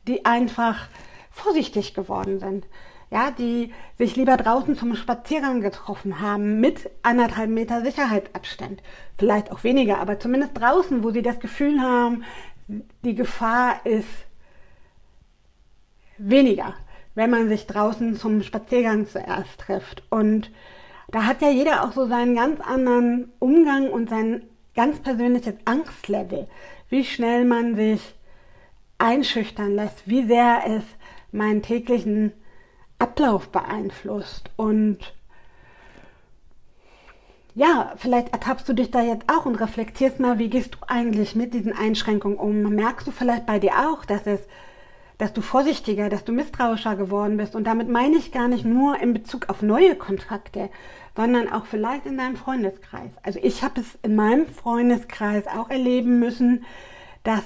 die 0.07 0.25
einfach 0.25 0.87
vorsichtig 1.31 1.93
geworden 1.93 2.39
sind. 2.39 2.65
Ja, 3.09 3.31
die 3.31 3.71
sich 3.97 4.17
lieber 4.17 4.35
draußen 4.35 4.75
zum 4.75 4.95
Spaziergang 4.95 5.61
getroffen 5.61 6.19
haben 6.19 6.59
mit 6.59 6.89
anderthalb 7.03 7.49
Meter 7.49 7.81
Sicherheitsabstand. 7.81 8.83
Vielleicht 9.17 9.49
auch 9.49 9.63
weniger, 9.63 9.99
aber 9.99 10.19
zumindest 10.19 10.59
draußen, 10.59 11.03
wo 11.03 11.11
sie 11.11 11.21
das 11.21 11.39
Gefühl 11.39 11.81
haben, 11.81 12.25
die 13.05 13.15
Gefahr 13.15 13.85
ist 13.85 14.09
weniger, 16.17 16.73
wenn 17.15 17.29
man 17.29 17.47
sich 17.47 17.65
draußen 17.65 18.17
zum 18.17 18.43
Spaziergang 18.43 19.07
zuerst 19.07 19.57
trifft. 19.57 20.03
Und 20.09 20.51
da 21.07 21.23
hat 21.25 21.41
ja 21.41 21.49
jeder 21.49 21.85
auch 21.85 21.93
so 21.93 22.07
seinen 22.07 22.35
ganz 22.35 22.59
anderen 22.59 23.31
Umgang 23.39 23.89
und 23.89 24.09
sein 24.09 24.43
ganz 24.75 24.99
persönliches 24.99 25.55
Angstlevel 25.63 26.47
wie 26.89 27.03
schnell 27.03 27.45
man 27.45 27.75
sich 27.75 28.15
einschüchtern 28.97 29.75
lässt, 29.75 30.07
wie 30.07 30.25
sehr 30.25 30.63
es 30.65 30.83
meinen 31.31 31.61
täglichen 31.61 32.33
Ablauf 32.99 33.49
beeinflusst. 33.49 34.49
Und 34.55 35.13
ja, 37.53 37.93
vielleicht 37.97 38.29
ertappst 38.29 38.69
du 38.69 38.73
dich 38.73 38.91
da 38.91 39.01
jetzt 39.01 39.25
auch 39.27 39.45
und 39.45 39.55
reflektierst 39.55 40.19
mal, 40.19 40.39
wie 40.39 40.49
gehst 40.49 40.75
du 40.75 40.77
eigentlich 40.87 41.35
mit 41.35 41.53
diesen 41.53 41.73
Einschränkungen 41.73 42.37
um? 42.37 42.61
Merkst 42.61 43.07
du 43.07 43.11
vielleicht 43.11 43.45
bei 43.45 43.59
dir 43.59 43.73
auch, 43.89 44.05
dass 44.05 44.27
es 44.27 44.41
dass 45.17 45.33
du 45.33 45.41
vorsichtiger, 45.41 46.09
dass 46.09 46.23
du 46.23 46.31
misstrauischer 46.31 46.95
geworden 46.95 47.37
bist. 47.37 47.55
Und 47.55 47.63
damit 47.63 47.89
meine 47.89 48.17
ich 48.17 48.31
gar 48.31 48.47
nicht 48.47 48.65
nur 48.65 48.99
in 48.99 49.13
Bezug 49.13 49.49
auf 49.49 49.61
neue 49.61 49.95
Kontakte, 49.95 50.69
sondern 51.15 51.51
auch 51.51 51.65
vielleicht 51.65 52.05
in 52.05 52.17
deinem 52.17 52.35
Freundeskreis. 52.35 53.09
Also 53.23 53.39
ich 53.41 53.63
habe 53.63 53.81
es 53.81 53.97
in 54.03 54.15
meinem 54.15 54.47
Freundeskreis 54.47 55.47
auch 55.47 55.69
erleben 55.69 56.19
müssen, 56.19 56.65
dass 57.23 57.41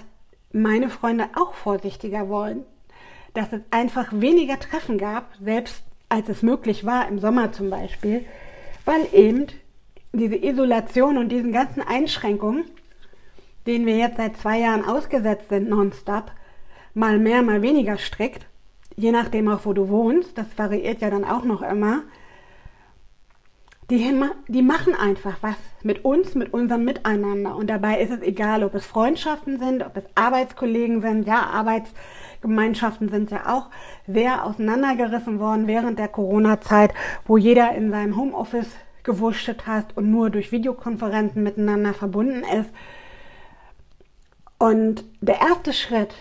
meine 0.52 0.90
Freunde 0.90 1.30
auch 1.36 1.54
vorsichtiger 1.54 2.28
wollen. 2.28 2.66
Dass 3.34 3.54
es 3.54 3.62
einfach 3.72 4.12
weniger 4.12 4.60
Treffen 4.60 4.98
gab, 4.98 5.34
selbst 5.42 5.84
als 6.10 6.28
es 6.28 6.42
möglich 6.42 6.86
war, 6.86 7.08
im 7.08 7.20
Sommer 7.20 7.54
zum 7.54 7.70
Beispiel, 7.70 8.26
weil 8.84 9.08
eben 9.14 9.48
diese 10.12 10.36
Isolation 10.36 11.18
und 11.18 11.30
diesen 11.30 11.54
ganzen 11.54 11.82
Einschränkungen, 11.82 12.66
denen 13.66 13.86
wir 13.86 13.96
jetzt 13.96 14.18
seit 14.18 14.36
zwei 14.36 14.60
Jahren 14.60 14.84
ausgesetzt 14.84 15.48
sind, 15.48 15.70
nonstop, 15.70 16.32
mal 16.94 17.20
mehr, 17.20 17.42
mal 17.42 17.62
weniger 17.62 17.98
strikt, 17.98 18.46
je 18.96 19.12
nachdem 19.12 19.48
auch, 19.48 19.66
wo 19.66 19.74
du 19.74 19.90
wohnst, 19.90 20.38
das 20.38 20.48
variiert 20.58 21.02
ja 21.02 21.10
dann 21.10 21.24
auch 21.24 21.44
noch 21.44 21.62
immer, 21.62 22.04
die, 23.92 24.10
die 24.48 24.62
machen 24.62 24.96
einfach 24.96 25.38
was 25.42 25.58
mit 25.84 26.06
uns, 26.06 26.34
mit 26.34 26.54
unserem 26.54 26.86
Miteinander. 26.86 27.56
Und 27.58 27.70
dabei 27.70 28.00
ist 28.00 28.12
es 28.12 28.22
egal, 28.22 28.64
ob 28.64 28.74
es 28.74 28.86
Freundschaften 28.86 29.60
sind, 29.60 29.86
ob 29.86 29.98
es 29.98 30.06
Arbeitskollegen 30.16 31.02
sind. 31.02 31.28
Ja, 31.28 31.42
Arbeitsgemeinschaften 31.48 33.10
sind 33.10 33.32
ja 33.32 33.54
auch 33.54 33.70
sehr 34.08 34.46
auseinandergerissen 34.46 35.40
worden 35.40 35.68
während 35.68 36.00
der 36.00 36.08
Corona-Zeit, 36.08 36.94
wo 37.26 37.36
jeder 37.36 37.76
in 37.76 37.92
seinem 37.92 38.16
Homeoffice 38.16 38.72
gewurstet 39.04 39.68
hat 39.68 39.98
und 39.98 40.10
nur 40.10 40.30
durch 40.30 40.54
Videokonferenzen 40.54 41.44
miteinander 41.44 41.94
verbunden 41.94 42.44
ist. 42.44 42.70
Und 44.58 45.04
der 45.20 45.42
erste 45.42 45.74
Schritt, 45.74 46.16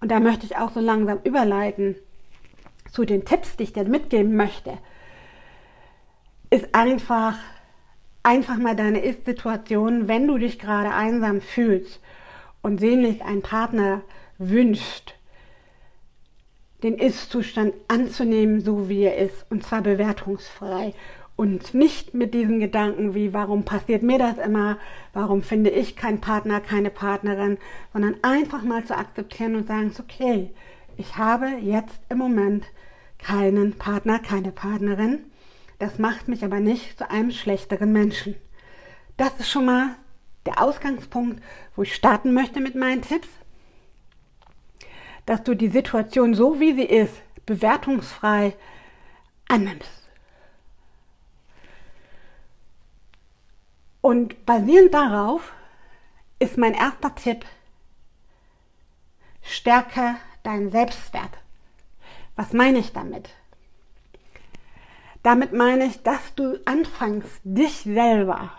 und 0.00 0.10
da 0.10 0.20
möchte 0.20 0.46
ich 0.46 0.56
auch 0.56 0.72
so 0.72 0.80
langsam 0.80 1.18
überleiten 1.24 1.96
zu 2.90 3.04
den 3.04 3.24
Tipps, 3.24 3.56
die 3.56 3.64
ich 3.64 3.72
dir 3.72 3.84
mitgeben 3.84 4.36
möchte, 4.36 4.78
ist 6.50 6.74
einfach, 6.74 7.36
einfach 8.22 8.56
mal 8.56 8.76
deine 8.76 9.00
Ist-Situation, 9.00 10.08
wenn 10.08 10.26
du 10.26 10.38
dich 10.38 10.58
gerade 10.58 10.90
einsam 10.90 11.40
fühlst 11.40 12.00
und 12.62 12.78
sehnlich 12.78 13.22
einen 13.22 13.42
Partner 13.42 14.02
wünscht, 14.38 15.14
den 16.82 16.98
Ist-Zustand 16.98 17.74
anzunehmen, 17.88 18.60
so 18.60 18.88
wie 18.88 19.02
er 19.02 19.16
ist, 19.16 19.46
und 19.50 19.64
zwar 19.64 19.82
bewertungsfrei 19.82 20.92
und 21.36 21.74
nicht 21.74 22.14
mit 22.14 22.34
diesen 22.34 22.60
Gedanken 22.60 23.14
wie, 23.14 23.32
warum 23.32 23.64
passiert 23.64 24.02
mir 24.02 24.18
das 24.18 24.38
immer, 24.38 24.78
warum 25.12 25.42
finde 25.42 25.70
ich 25.70 25.94
keinen 25.96 26.20
Partner, 26.20 26.60
keine 26.60 26.90
Partnerin, 26.90 27.58
sondern 27.92 28.16
einfach 28.22 28.62
mal 28.62 28.84
zu 28.84 28.96
akzeptieren 28.96 29.54
und 29.54 29.66
sagen, 29.66 29.92
okay, 29.98 30.50
ich 30.96 31.16
habe 31.16 31.48
jetzt 31.60 32.00
im 32.08 32.18
Moment 32.18 32.64
keinen 33.18 33.74
Partner, 33.74 34.18
keine 34.18 34.52
Partnerin 34.52 35.20
das 35.78 35.98
macht 35.98 36.28
mich 36.28 36.44
aber 36.44 36.60
nicht 36.60 36.98
zu 36.98 37.10
einem 37.10 37.30
schlechteren 37.30 37.92
Menschen. 37.92 38.34
Das 39.16 39.38
ist 39.38 39.50
schon 39.50 39.66
mal 39.66 39.96
der 40.46 40.62
Ausgangspunkt, 40.62 41.42
wo 41.74 41.82
ich 41.82 41.94
starten 41.94 42.32
möchte 42.32 42.60
mit 42.60 42.74
meinen 42.74 43.02
Tipps. 43.02 43.28
Dass 45.26 45.42
du 45.42 45.54
die 45.54 45.68
Situation 45.68 46.34
so 46.34 46.60
wie 46.60 46.74
sie 46.74 46.84
ist, 46.84 47.14
bewertungsfrei 47.46 48.54
annimmst. 49.48 50.05
Und 54.06 54.46
basierend 54.46 54.94
darauf 54.94 55.52
ist 56.38 56.56
mein 56.58 56.74
erster 56.74 57.12
Tipp, 57.16 57.44
stärke 59.42 60.14
deinen 60.44 60.70
Selbstwert. 60.70 61.32
Was 62.36 62.52
meine 62.52 62.78
ich 62.78 62.92
damit? 62.92 63.30
Damit 65.24 65.52
meine 65.52 65.86
ich, 65.86 66.04
dass 66.04 66.36
du 66.36 66.56
anfängst, 66.66 67.40
dich 67.42 67.78
selber 67.78 68.52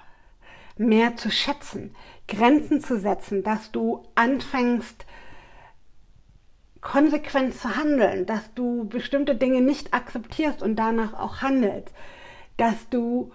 mehr 0.75 1.15
zu 1.15 1.31
schätzen, 1.31 1.95
Grenzen 2.27 2.81
zu 2.81 2.99
setzen, 2.99 3.41
dass 3.41 3.71
du 3.71 4.03
anfängst, 4.15 5.05
konsequent 6.81 7.55
zu 7.55 7.73
handeln, 7.73 8.25
dass 8.25 8.53
du 8.53 8.83
bestimmte 8.89 9.33
Dinge 9.33 9.61
nicht 9.61 9.93
akzeptierst 9.93 10.61
und 10.61 10.75
danach 10.75 11.13
auch 11.13 11.41
handelst, 11.41 11.93
dass 12.57 12.89
du 12.89 13.31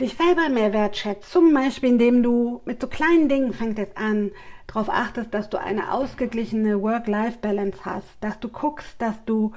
dich 0.00 0.16
selber 0.16 0.48
mehr 0.48 0.72
wertschätzt, 0.72 1.30
zum 1.30 1.52
Beispiel 1.54 1.90
indem 1.90 2.22
du 2.22 2.60
mit 2.64 2.80
so 2.80 2.86
kleinen 2.86 3.28
Dingen 3.28 3.52
fängt 3.52 3.78
es 3.78 3.96
an, 3.96 4.30
darauf 4.66 4.88
achtest, 4.88 5.32
dass 5.34 5.50
du 5.50 5.58
eine 5.58 5.92
ausgeglichene 5.92 6.80
Work-Life-Balance 6.82 7.84
hast, 7.84 8.08
dass 8.20 8.40
du 8.40 8.48
guckst, 8.48 9.00
dass 9.00 9.24
du 9.24 9.52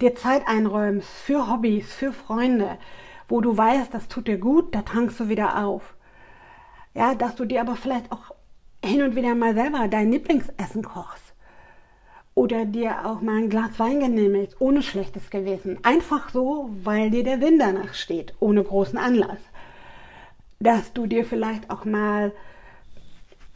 dir 0.00 0.14
Zeit 0.14 0.46
einräumst 0.46 1.08
für 1.08 1.50
Hobbys, 1.50 1.92
für 1.92 2.12
Freunde, 2.12 2.78
wo 3.28 3.40
du 3.40 3.56
weißt, 3.56 3.94
das 3.94 4.08
tut 4.08 4.28
dir 4.28 4.38
gut, 4.38 4.74
da 4.74 4.82
tankst 4.82 5.18
du 5.20 5.28
wieder 5.28 5.64
auf. 5.64 5.94
Ja, 6.94 7.14
dass 7.14 7.36
du 7.36 7.44
dir 7.44 7.60
aber 7.60 7.76
vielleicht 7.76 8.12
auch 8.12 8.34
hin 8.84 9.02
und 9.02 9.16
wieder 9.16 9.34
mal 9.34 9.54
selber 9.54 9.88
dein 9.88 10.12
Lieblingsessen 10.12 10.82
kochst. 10.82 11.23
Oder 12.34 12.64
dir 12.64 13.06
auch 13.06 13.20
mal 13.20 13.36
ein 13.36 13.48
Glas 13.48 13.78
Wein 13.78 14.00
genehmigst, 14.00 14.60
ohne 14.60 14.82
schlechtes 14.82 15.30
Gewissen. 15.30 15.78
Einfach 15.84 16.30
so, 16.30 16.70
weil 16.82 17.10
dir 17.10 17.22
der 17.22 17.38
Sinn 17.38 17.58
danach 17.58 17.94
steht, 17.94 18.34
ohne 18.40 18.64
großen 18.64 18.98
Anlass. 18.98 19.38
Dass 20.58 20.92
du 20.92 21.06
dir 21.06 21.24
vielleicht 21.24 21.70
auch 21.70 21.84
mal 21.84 22.32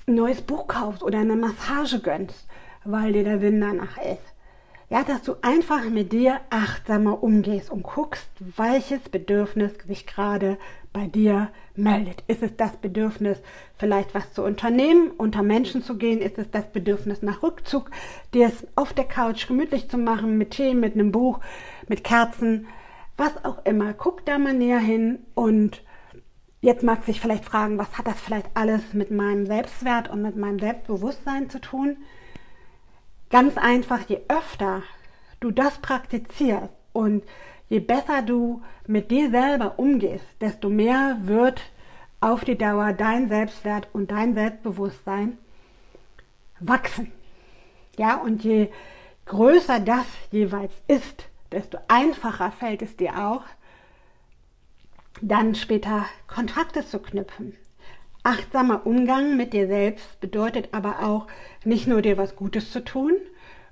ein 0.06 0.14
neues 0.14 0.40
Buch 0.42 0.68
kaufst 0.68 1.02
oder 1.02 1.18
eine 1.18 1.36
Massage 1.36 2.00
gönnst, 2.00 2.46
weil 2.84 3.12
dir 3.12 3.24
der 3.24 3.40
Sinn 3.40 3.60
danach 3.60 3.98
ist. 3.98 4.37
Ja, 4.90 5.04
dass 5.04 5.22
du 5.22 5.34
einfach 5.42 5.84
mit 5.90 6.12
dir 6.12 6.40
achtsamer 6.48 7.22
umgehst 7.22 7.70
und 7.70 7.82
guckst, 7.82 8.30
welches 8.56 9.00
Bedürfnis 9.10 9.72
sich 9.86 10.06
gerade 10.06 10.56
bei 10.94 11.06
dir 11.06 11.50
meldet. 11.74 12.24
Ist 12.26 12.42
es 12.42 12.56
das 12.56 12.74
Bedürfnis, 12.78 13.38
vielleicht 13.76 14.14
was 14.14 14.32
zu 14.32 14.42
unternehmen, 14.42 15.10
unter 15.10 15.42
Menschen 15.42 15.82
zu 15.82 15.98
gehen? 15.98 16.22
Ist 16.22 16.38
es 16.38 16.50
das 16.50 16.72
Bedürfnis 16.72 17.20
nach 17.20 17.42
Rückzug, 17.42 17.90
dir 18.32 18.46
es 18.46 18.66
auf 18.76 18.94
der 18.94 19.04
Couch 19.04 19.46
gemütlich 19.46 19.90
zu 19.90 19.98
machen, 19.98 20.38
mit 20.38 20.52
Tee, 20.52 20.72
mit 20.72 20.94
einem 20.94 21.12
Buch, 21.12 21.40
mit 21.86 22.02
Kerzen, 22.02 22.66
was 23.18 23.44
auch 23.44 23.66
immer. 23.66 23.92
Guck 23.92 24.24
da 24.24 24.38
mal 24.38 24.54
näher 24.54 24.78
hin 24.78 25.18
und 25.34 25.82
jetzt 26.62 26.82
mag 26.82 27.04
sich 27.04 27.20
vielleicht 27.20 27.44
fragen, 27.44 27.76
was 27.76 27.98
hat 27.98 28.06
das 28.06 28.18
vielleicht 28.18 28.48
alles 28.54 28.94
mit 28.94 29.10
meinem 29.10 29.44
Selbstwert 29.44 30.08
und 30.08 30.22
mit 30.22 30.36
meinem 30.36 30.58
Selbstbewusstsein 30.58 31.50
zu 31.50 31.60
tun? 31.60 31.98
Ganz 33.30 33.58
einfach, 33.58 34.00
je 34.08 34.20
öfter 34.28 34.82
du 35.40 35.50
das 35.50 35.78
praktizierst 35.78 36.72
und 36.92 37.22
je 37.68 37.80
besser 37.80 38.22
du 38.22 38.62
mit 38.86 39.10
dir 39.10 39.30
selber 39.30 39.78
umgehst, 39.78 40.24
desto 40.40 40.70
mehr 40.70 41.18
wird 41.22 41.60
auf 42.20 42.44
die 42.44 42.56
Dauer 42.56 42.92
dein 42.94 43.28
Selbstwert 43.28 43.88
und 43.92 44.10
dein 44.10 44.34
Selbstbewusstsein 44.34 45.38
wachsen. 46.60 47.12
Ja, 47.98 48.16
und 48.16 48.44
je 48.44 48.70
größer 49.26 49.80
das 49.80 50.06
jeweils 50.30 50.72
ist, 50.88 51.28
desto 51.52 51.78
einfacher 51.88 52.50
fällt 52.50 52.82
es 52.82 52.96
dir 52.96 53.18
auch, 53.18 53.42
dann 55.20 55.54
später 55.54 56.06
Kontakte 56.26 56.86
zu 56.86 56.98
knüpfen. 57.00 57.56
Achtsamer 58.28 58.84
Umgang 58.84 59.38
mit 59.38 59.54
dir 59.54 59.68
selbst 59.68 60.20
bedeutet 60.20 60.68
aber 60.72 61.02
auch, 61.02 61.28
nicht 61.64 61.86
nur 61.86 62.02
dir 62.02 62.18
was 62.18 62.36
Gutes 62.36 62.70
zu 62.70 62.84
tun 62.84 63.12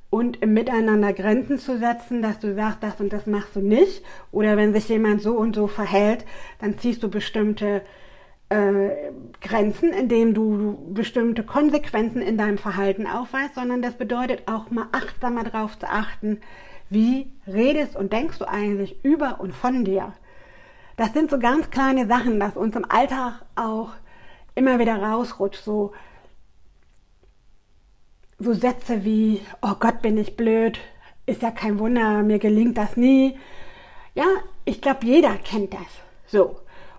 und 0.09 0.41
im 0.41 0.55
Miteinander 0.55 1.13
Grenzen 1.13 1.59
zu 1.59 1.77
setzen, 1.79 2.23
dass 2.23 2.41
du 2.41 2.55
sagst, 2.55 2.83
das 2.83 2.99
und 2.99 3.13
das 3.13 3.27
machst 3.27 3.55
du 3.55 3.61
nicht. 3.61 4.03
Oder 4.33 4.57
wenn 4.57 4.73
sich 4.73 4.89
jemand 4.89 5.21
so 5.21 5.35
und 5.37 5.55
so 5.55 5.67
verhält, 5.67 6.25
dann 6.59 6.79
ziehst 6.79 7.03
du 7.03 7.11
bestimmte 7.11 7.83
äh, 8.49 8.89
Grenzen, 9.43 9.91
indem 9.91 10.33
du 10.33 10.91
bestimmte 10.95 11.43
Konsequenzen 11.43 12.23
in 12.23 12.39
deinem 12.39 12.57
Verhalten 12.57 13.07
aufweist, 13.07 13.57
sondern 13.57 13.83
das 13.83 13.93
bedeutet 13.99 14.45
auch 14.47 14.71
mal 14.71 14.87
achtsamer 14.91 15.45
darauf 15.45 15.79
zu 15.79 15.87
achten, 15.87 16.41
wie 16.89 17.31
redest 17.47 17.95
und 17.95 18.11
denkst 18.11 18.39
du 18.39 18.49
eigentlich 18.49 19.05
über 19.05 19.39
und 19.39 19.55
von 19.55 19.85
dir. 19.85 20.15
Das 20.97 21.13
sind 21.13 21.29
so 21.31 21.39
ganz 21.39 21.69
kleine 21.69 22.07
Sachen, 22.07 22.41
dass 22.41 22.57
uns 22.57 22.75
im 22.75 22.91
Alltag 22.91 23.43
auch 23.55 23.91
immer 24.57 24.81
wieder 24.81 25.01
rausrutscht, 25.01 25.63
so, 25.63 25.93
so 28.41 28.53
Sätze 28.53 29.05
wie, 29.05 29.41
oh 29.63 29.75
Gott, 29.79 30.03
bin 30.03 30.19
ich 30.19 30.37
blöd, 30.37 30.81
ist 31.27 31.43
ja 31.43 31.53
kein 31.53 31.79
Wunder, 31.79 32.23
mir 32.23 32.41
gelingt 32.41 32.77
das 32.77 32.97
nie. 32.97 33.39
Ja, 34.15 34.27
ich 34.65 34.81
glaube, 34.81 35.07
jeder 35.07 35.37
kennt 35.37 35.75
das. 35.75 35.81
So. 36.27 36.57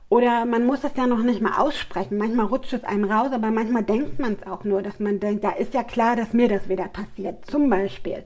Oder 0.10 0.46
man 0.46 0.66
muss 0.66 0.84
es 0.86 0.96
ja 0.96 1.06
noch 1.06 1.22
nicht 1.22 1.42
mal 1.42 1.58
aussprechen. 1.58 2.18
Manchmal 2.18 2.46
rutscht 2.46 2.74
es 2.74 2.84
einem 2.84 3.12
raus, 3.12 3.32
aber 3.34 3.52
manchmal 3.52 3.84
denkt 3.84 4.20
man 4.20 4.38
es 4.40 4.48
auch 4.48 4.64
nur, 4.64 4.82
dass 4.82 5.00
man 5.00 5.20
denkt, 5.20 5.44
da 5.44 5.50
ist 5.52 5.74
ja 5.74 5.84
klar, 5.84 6.16
dass 6.16 6.32
mir 6.32 6.48
das 6.48 6.70
wieder 6.70 6.88
passiert. 6.88 7.46
Zum 7.46 7.70
Beispiel. 7.70 8.24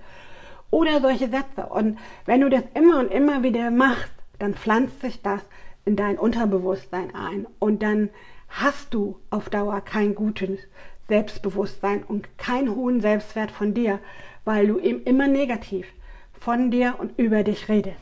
Oder 0.69 1.01
solche 1.01 1.29
Sätze. 1.29 1.67
Und 1.69 1.97
wenn 2.25 2.41
du 2.41 2.49
das 2.49 2.63
immer 2.75 2.99
und 2.99 3.11
immer 3.11 3.41
wieder 3.41 3.71
machst, 3.71 4.11
dann 4.37 4.53
pflanzt 4.53 5.01
sich 5.01 5.21
das 5.21 5.41
in 5.85 5.95
dein 5.95 6.19
Unterbewusstsein 6.19 7.15
ein. 7.15 7.47
Und 7.57 7.81
dann 7.81 8.09
hast 8.51 8.93
du 8.93 9.19
auf 9.29 9.49
Dauer 9.49 9.81
kein 9.81 10.13
gutes 10.13 10.59
Selbstbewusstsein 11.07 12.03
und 12.03 12.37
keinen 12.37 12.75
hohen 12.75 13.01
Selbstwert 13.01 13.51
von 13.51 13.73
dir, 13.73 13.99
weil 14.45 14.67
du 14.67 14.79
eben 14.79 15.03
immer 15.03 15.27
negativ 15.27 15.87
von 16.33 16.71
dir 16.71 16.95
und 16.99 17.17
über 17.17 17.43
dich 17.43 17.69
redest. 17.69 17.97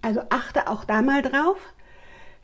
Also 0.00 0.22
achte 0.30 0.68
auch 0.68 0.84
da 0.84 1.02
mal 1.02 1.22
drauf, 1.22 1.58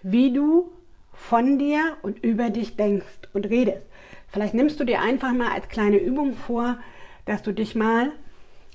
wie 0.02 0.32
du 0.32 0.70
von 1.12 1.58
dir 1.58 1.96
und 2.02 2.22
über 2.22 2.50
dich 2.50 2.76
denkst 2.76 3.28
und 3.32 3.46
redest. 3.46 3.82
Vielleicht 4.28 4.54
nimmst 4.54 4.78
du 4.78 4.84
dir 4.84 5.00
einfach 5.00 5.32
mal 5.32 5.52
als 5.52 5.68
kleine 5.68 5.98
Übung 5.98 6.34
vor, 6.34 6.78
dass 7.24 7.42
du 7.42 7.52
dich 7.52 7.74
mal 7.74 8.12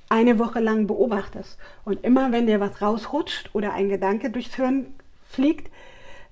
eine 0.10 0.38
Woche 0.40 0.60
lang 0.60 0.88
beobachtest 0.88 1.58
und 1.86 2.04
immer 2.04 2.32
wenn 2.32 2.48
dir 2.48 2.60
was 2.60 2.82
rausrutscht 2.82 3.50
oder 3.54 3.74
ein 3.74 3.90
Gedanke 3.90 4.30
durchs 4.30 4.56
Hirn 4.56 4.94
fliegt, 5.26 5.72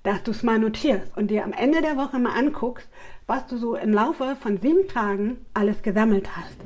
dass 0.03 0.23
du 0.23 0.31
es 0.31 0.43
mal 0.43 0.59
notierst 0.59 1.15
und 1.15 1.29
dir 1.29 1.43
am 1.43 1.53
Ende 1.53 1.81
der 1.81 1.97
Woche 1.97 2.19
mal 2.19 2.37
anguckst, 2.37 2.87
was 3.27 3.45
du 3.47 3.57
so 3.57 3.75
im 3.75 3.93
Laufe 3.93 4.35
von 4.35 4.59
sieben 4.59 4.87
Tagen 4.87 5.45
alles 5.53 5.83
gesammelt 5.83 6.35
hast. 6.35 6.57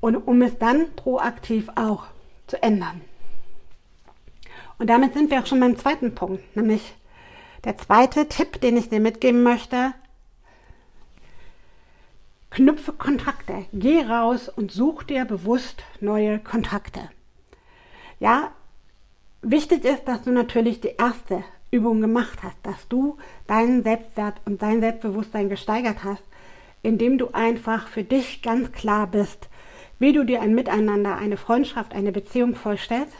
Und 0.00 0.16
um 0.16 0.42
es 0.42 0.58
dann 0.58 0.94
proaktiv 0.94 1.68
auch 1.74 2.06
zu 2.46 2.62
ändern. 2.62 3.00
Und 4.78 4.88
damit 4.88 5.14
sind 5.14 5.30
wir 5.30 5.40
auch 5.40 5.46
schon 5.46 5.60
beim 5.60 5.76
zweiten 5.76 6.14
Punkt, 6.14 6.56
nämlich 6.56 6.94
der 7.64 7.76
zweite 7.76 8.28
Tipp, 8.28 8.60
den 8.60 8.76
ich 8.76 8.88
dir 8.88 9.00
mitgeben 9.00 9.42
möchte. 9.42 9.92
Knüpfe 12.50 12.92
Kontakte. 12.92 13.66
Geh 13.72 14.02
raus 14.02 14.48
und 14.48 14.70
such 14.70 15.02
dir 15.02 15.24
bewusst 15.24 15.82
neue 16.00 16.38
Kontakte. 16.38 17.10
Ja, 18.20 18.52
wichtig 19.42 19.84
ist, 19.84 20.06
dass 20.06 20.22
du 20.22 20.30
natürlich 20.30 20.80
die 20.80 20.94
erste 20.98 21.42
Übung 21.70 22.00
gemacht 22.00 22.38
hast, 22.42 22.56
dass 22.62 22.88
du 22.88 23.18
deinen 23.46 23.82
Selbstwert 23.82 24.40
und 24.44 24.62
dein 24.62 24.80
Selbstbewusstsein 24.80 25.48
gesteigert 25.48 26.04
hast, 26.04 26.22
indem 26.82 27.18
du 27.18 27.28
einfach 27.32 27.88
für 27.88 28.04
dich 28.04 28.42
ganz 28.42 28.72
klar 28.72 29.06
bist, 29.06 29.48
wie 29.98 30.12
du 30.12 30.24
dir 30.24 30.40
ein 30.40 30.54
Miteinander, 30.54 31.16
eine 31.16 31.36
Freundschaft, 31.36 31.94
eine 31.94 32.12
Beziehung 32.12 32.54
vorstellst, 32.54 33.14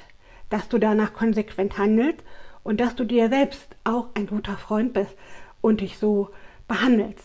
dass 0.48 0.68
du 0.68 0.78
danach 0.78 1.12
konsequent 1.12 1.76
handelst 1.76 2.22
und 2.62 2.80
dass 2.80 2.94
du 2.94 3.04
dir 3.04 3.28
selbst 3.28 3.76
auch 3.84 4.08
ein 4.14 4.26
guter 4.26 4.56
Freund 4.56 4.92
bist 4.92 5.14
und 5.60 5.80
dich 5.80 5.98
so 5.98 6.30
behandelst. 6.66 7.24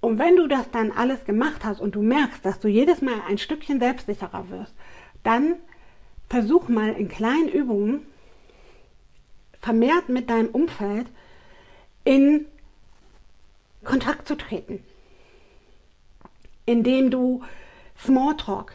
Und 0.00 0.18
wenn 0.18 0.36
du 0.36 0.48
das 0.48 0.70
dann 0.70 0.90
alles 0.90 1.24
gemacht 1.24 1.64
hast 1.64 1.80
und 1.80 1.94
du 1.94 2.02
merkst, 2.02 2.44
dass 2.44 2.58
du 2.58 2.68
jedes 2.68 3.02
Mal 3.02 3.20
ein 3.28 3.38
Stückchen 3.38 3.78
selbstsicherer 3.78 4.50
wirst, 4.50 4.74
dann 5.22 5.54
versuch 6.28 6.68
mal 6.68 6.92
in 6.92 7.08
kleinen 7.08 7.48
Übungen 7.48 8.06
vermehrt 9.62 10.08
mit 10.08 10.28
deinem 10.28 10.48
Umfeld 10.48 11.06
in 12.04 12.46
Kontakt 13.84 14.28
zu 14.28 14.36
treten, 14.36 14.84
indem 16.66 17.10
du 17.10 17.42
Smalltalk 17.98 18.74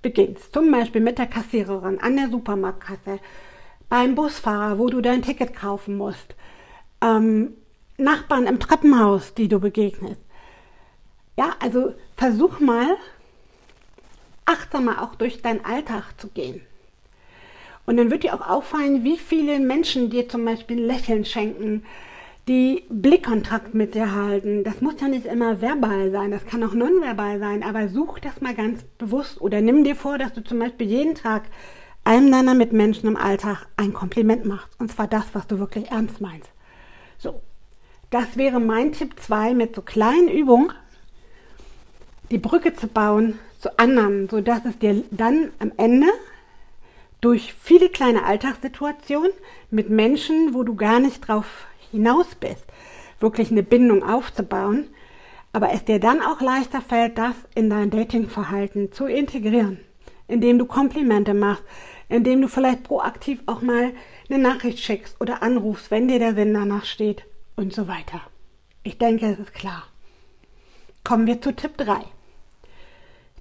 beginnst, 0.00 0.52
zum 0.52 0.70
Beispiel 0.70 1.00
mit 1.00 1.18
der 1.18 1.26
Kassiererin 1.26 2.00
an 2.00 2.16
der 2.16 2.28
Supermarktkasse, 2.28 3.18
beim 3.88 4.14
Busfahrer, 4.14 4.78
wo 4.78 4.88
du 4.88 5.00
dein 5.00 5.22
Ticket 5.22 5.54
kaufen 5.54 5.96
musst, 5.96 6.34
ähm, 7.00 7.54
Nachbarn 7.96 8.46
im 8.46 8.58
Treppenhaus, 8.58 9.34
die 9.34 9.48
du 9.48 9.60
begegnest. 9.60 10.20
Ja, 11.36 11.54
also 11.60 11.94
versuch 12.16 12.60
mal 12.60 12.96
achtsamer 14.44 15.02
auch 15.02 15.14
durch 15.14 15.42
deinen 15.42 15.64
Alltag 15.64 16.12
zu 16.18 16.28
gehen. 16.28 16.60
Und 17.86 17.96
dann 17.96 18.10
wird 18.10 18.22
dir 18.22 18.34
auch 18.34 18.48
auffallen, 18.48 19.04
wie 19.04 19.18
viele 19.18 19.58
Menschen 19.60 20.10
dir 20.10 20.28
zum 20.28 20.44
Beispiel 20.44 20.80
Lächeln 20.80 21.24
schenken, 21.24 21.84
die 22.48 22.84
Blickkontakt 22.88 23.74
mit 23.74 23.94
dir 23.94 24.14
halten. 24.14 24.64
Das 24.64 24.80
muss 24.80 25.00
ja 25.00 25.08
nicht 25.08 25.26
immer 25.26 25.60
verbal 25.60 26.10
sein, 26.10 26.30
das 26.30 26.46
kann 26.46 26.62
auch 26.62 26.74
nonverbal 26.74 27.38
sein, 27.38 27.62
aber 27.62 27.88
such 27.88 28.18
das 28.20 28.40
mal 28.40 28.54
ganz 28.54 28.82
bewusst 28.98 29.40
oder 29.40 29.60
nimm 29.60 29.84
dir 29.84 29.96
vor, 29.96 30.18
dass 30.18 30.32
du 30.32 30.42
zum 30.42 30.58
Beispiel 30.58 30.86
jeden 30.86 31.14
Tag 31.14 31.44
einem 32.04 32.30
deiner 32.30 32.54
Mitmenschen 32.54 33.08
im 33.08 33.16
Alltag 33.16 33.66
ein 33.76 33.94
Kompliment 33.94 34.44
machst. 34.44 34.68
Und 34.78 34.92
zwar 34.92 35.06
das, 35.06 35.24
was 35.32 35.46
du 35.46 35.58
wirklich 35.58 35.90
ernst 35.90 36.20
meinst. 36.20 36.50
So, 37.18 37.40
das 38.10 38.36
wäre 38.36 38.60
mein 38.60 38.92
Tipp 38.92 39.18
2 39.18 39.54
mit 39.54 39.74
so 39.74 39.82
kleinen 39.82 40.28
Übungen, 40.28 40.70
die 42.30 42.38
Brücke 42.38 42.74
zu 42.74 42.88
bauen 42.88 43.38
zu 43.58 43.78
anderen, 43.78 44.28
sodass 44.28 44.64
es 44.66 44.78
dir 44.78 45.02
dann 45.10 45.50
am 45.58 45.72
Ende 45.78 46.08
durch 47.24 47.54
viele 47.54 47.88
kleine 47.88 48.26
Alltagssituationen 48.26 49.32
mit 49.70 49.88
Menschen, 49.88 50.52
wo 50.52 50.62
du 50.62 50.76
gar 50.76 51.00
nicht 51.00 51.26
drauf 51.26 51.66
hinaus 51.90 52.34
bist, 52.34 52.66
wirklich 53.18 53.50
eine 53.50 53.62
Bindung 53.62 54.02
aufzubauen, 54.02 54.88
aber 55.54 55.72
es 55.72 55.86
dir 55.86 55.98
dann 55.98 56.20
auch 56.20 56.42
leichter 56.42 56.82
fällt, 56.82 57.16
das 57.16 57.34
in 57.54 57.70
dein 57.70 57.88
Datingverhalten 57.88 58.92
zu 58.92 59.06
integrieren, 59.06 59.80
indem 60.28 60.58
du 60.58 60.66
Komplimente 60.66 61.32
machst, 61.32 61.62
indem 62.10 62.42
du 62.42 62.48
vielleicht 62.48 62.82
proaktiv 62.82 63.40
auch 63.46 63.62
mal 63.62 63.92
eine 64.28 64.38
Nachricht 64.38 64.80
schickst 64.80 65.18
oder 65.18 65.42
anrufst, 65.42 65.90
wenn 65.90 66.08
dir 66.08 66.18
der 66.18 66.34
Sinn 66.34 66.52
danach 66.52 66.84
steht 66.84 67.24
und 67.56 67.72
so 67.72 67.88
weiter. 67.88 68.20
Ich 68.82 68.98
denke, 68.98 69.24
es 69.24 69.38
ist 69.38 69.54
klar. 69.54 69.84
Kommen 71.04 71.26
wir 71.26 71.40
zu 71.40 71.56
Tipp 71.56 71.78
3. 71.78 72.04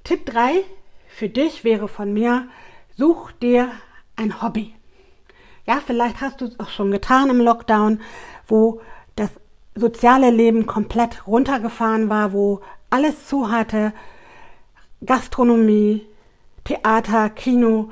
Tipp 0.06 0.26
3 0.28 0.64
für 1.10 1.30
dich 1.30 1.64
wäre 1.64 1.88
von 1.88 2.14
mir, 2.14 2.48
such 2.98 3.32
dir 3.34 3.72
ein 4.16 4.42
Hobby. 4.42 4.74
Ja, 5.66 5.82
vielleicht 5.86 6.22
hast 6.22 6.42
du 6.42 6.46
es 6.46 6.60
auch 6.60 6.70
schon 6.70 6.92
getan 6.92 7.30
im 7.30 7.40
Lockdown, 7.40 8.02
wo 8.48 8.82
das 9.16 9.30
soziale 9.76 10.30
Leben 10.30 10.66
komplett 10.66 11.26
runtergefahren 11.26 12.10
war, 12.10 12.34
wo 12.34 12.62
alles 12.90 13.28
zu 13.28 13.50
hatte. 13.50 13.94
Gastronomie, 15.06 16.06
Theater, 16.64 17.30
Kino, 17.30 17.92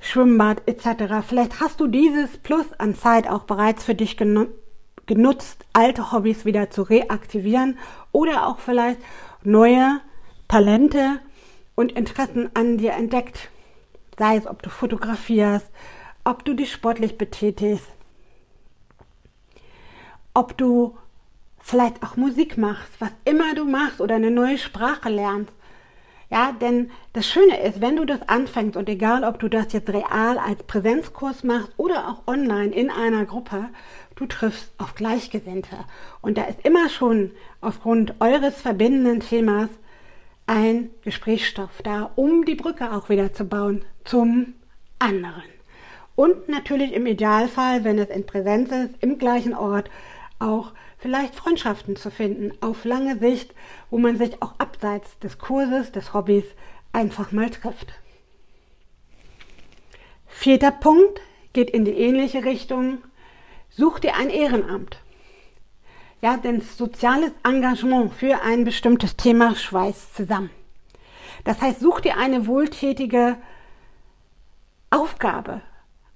Schwimmbad 0.00 0.62
etc. 0.66 1.24
Vielleicht 1.26 1.60
hast 1.60 1.80
du 1.80 1.86
dieses 1.86 2.38
Plus 2.38 2.66
an 2.78 2.94
Zeit 2.94 3.28
auch 3.28 3.44
bereits 3.44 3.84
für 3.84 3.94
dich 3.94 4.16
genutzt, 4.16 5.64
alte 5.72 6.12
Hobbys 6.12 6.44
wieder 6.44 6.70
zu 6.70 6.82
reaktivieren 6.82 7.78
oder 8.10 8.46
auch 8.46 8.58
vielleicht 8.58 8.98
neue 9.42 10.00
Talente 10.48 11.20
und 11.74 11.92
Interessen 11.92 12.50
an 12.54 12.78
dir 12.78 12.92
entdeckt. 12.92 13.50
Sei 14.18 14.36
es, 14.36 14.46
ob 14.46 14.62
du 14.62 14.70
fotografierst, 14.70 15.70
ob 16.24 16.44
du 16.44 16.54
dich 16.54 16.72
sportlich 16.72 17.18
betätigst, 17.18 17.88
ob 20.34 20.56
du 20.56 20.96
vielleicht 21.60 22.02
auch 22.02 22.16
Musik 22.16 22.58
machst, 22.58 22.92
was 22.98 23.10
immer 23.24 23.54
du 23.54 23.64
machst 23.64 24.00
oder 24.00 24.16
eine 24.16 24.30
neue 24.30 24.58
Sprache 24.58 25.08
lernst. 25.08 25.52
Ja, 26.30 26.52
denn 26.52 26.90
das 27.12 27.26
Schöne 27.26 27.60
ist, 27.62 27.82
wenn 27.82 27.96
du 27.96 28.06
das 28.06 28.26
anfängst 28.26 28.76
und 28.76 28.88
egal, 28.88 29.22
ob 29.22 29.38
du 29.38 29.48
das 29.48 29.72
jetzt 29.74 29.90
real 29.90 30.38
als 30.38 30.62
Präsenzkurs 30.62 31.44
machst 31.44 31.72
oder 31.76 32.08
auch 32.08 32.26
online 32.26 32.74
in 32.74 32.90
einer 32.90 33.26
Gruppe, 33.26 33.68
du 34.14 34.24
triffst 34.24 34.72
auf 34.78 34.94
Gleichgesinnte. 34.94 35.76
Und 36.22 36.38
da 36.38 36.44
ist 36.44 36.64
immer 36.64 36.88
schon 36.88 37.32
aufgrund 37.60 38.14
eures 38.20 38.60
verbindenden 38.60 39.20
Themas 39.20 39.68
ein 40.46 40.90
Gesprächsstoff 41.02 41.82
da, 41.82 42.10
um 42.16 42.46
die 42.46 42.54
Brücke 42.54 42.92
auch 42.92 43.10
wieder 43.10 43.34
zu 43.34 43.44
bauen 43.44 43.84
zum 44.04 44.54
anderen. 44.98 45.42
Und 46.14 46.48
natürlich 46.48 46.92
im 46.92 47.06
Idealfall, 47.06 47.84
wenn 47.84 47.98
es 47.98 48.10
in 48.10 48.26
Präsenz 48.26 48.70
ist, 48.70 48.94
im 49.00 49.18
gleichen 49.18 49.54
Ort 49.54 49.90
auch 50.38 50.72
vielleicht 50.98 51.34
Freundschaften 51.34 51.96
zu 51.96 52.10
finden 52.10 52.52
auf 52.60 52.84
lange 52.84 53.18
Sicht, 53.18 53.54
wo 53.90 53.98
man 53.98 54.18
sich 54.18 54.40
auch 54.42 54.54
abseits 54.58 55.18
des 55.18 55.38
Kurses, 55.38 55.92
des 55.92 56.14
Hobbys 56.14 56.44
einfach 56.92 57.32
mal 57.32 57.50
trifft. 57.50 57.94
Vierter 60.26 60.70
Punkt 60.70 61.20
geht 61.52 61.70
in 61.70 61.84
die 61.84 61.92
ähnliche 61.92 62.44
Richtung. 62.44 62.98
Such 63.70 64.00
dir 64.00 64.16
ein 64.16 64.30
Ehrenamt. 64.30 64.98
Ja, 66.20 66.36
denn 66.36 66.60
soziales 66.60 67.32
Engagement 67.42 68.12
für 68.12 68.42
ein 68.42 68.64
bestimmtes 68.64 69.16
Thema 69.16 69.54
schweißt 69.56 70.14
zusammen. 70.14 70.50
Das 71.44 71.60
heißt, 71.60 71.80
such 71.80 72.00
dir 72.00 72.16
eine 72.16 72.46
wohltätige 72.46 73.36
Aufgabe, 74.92 75.62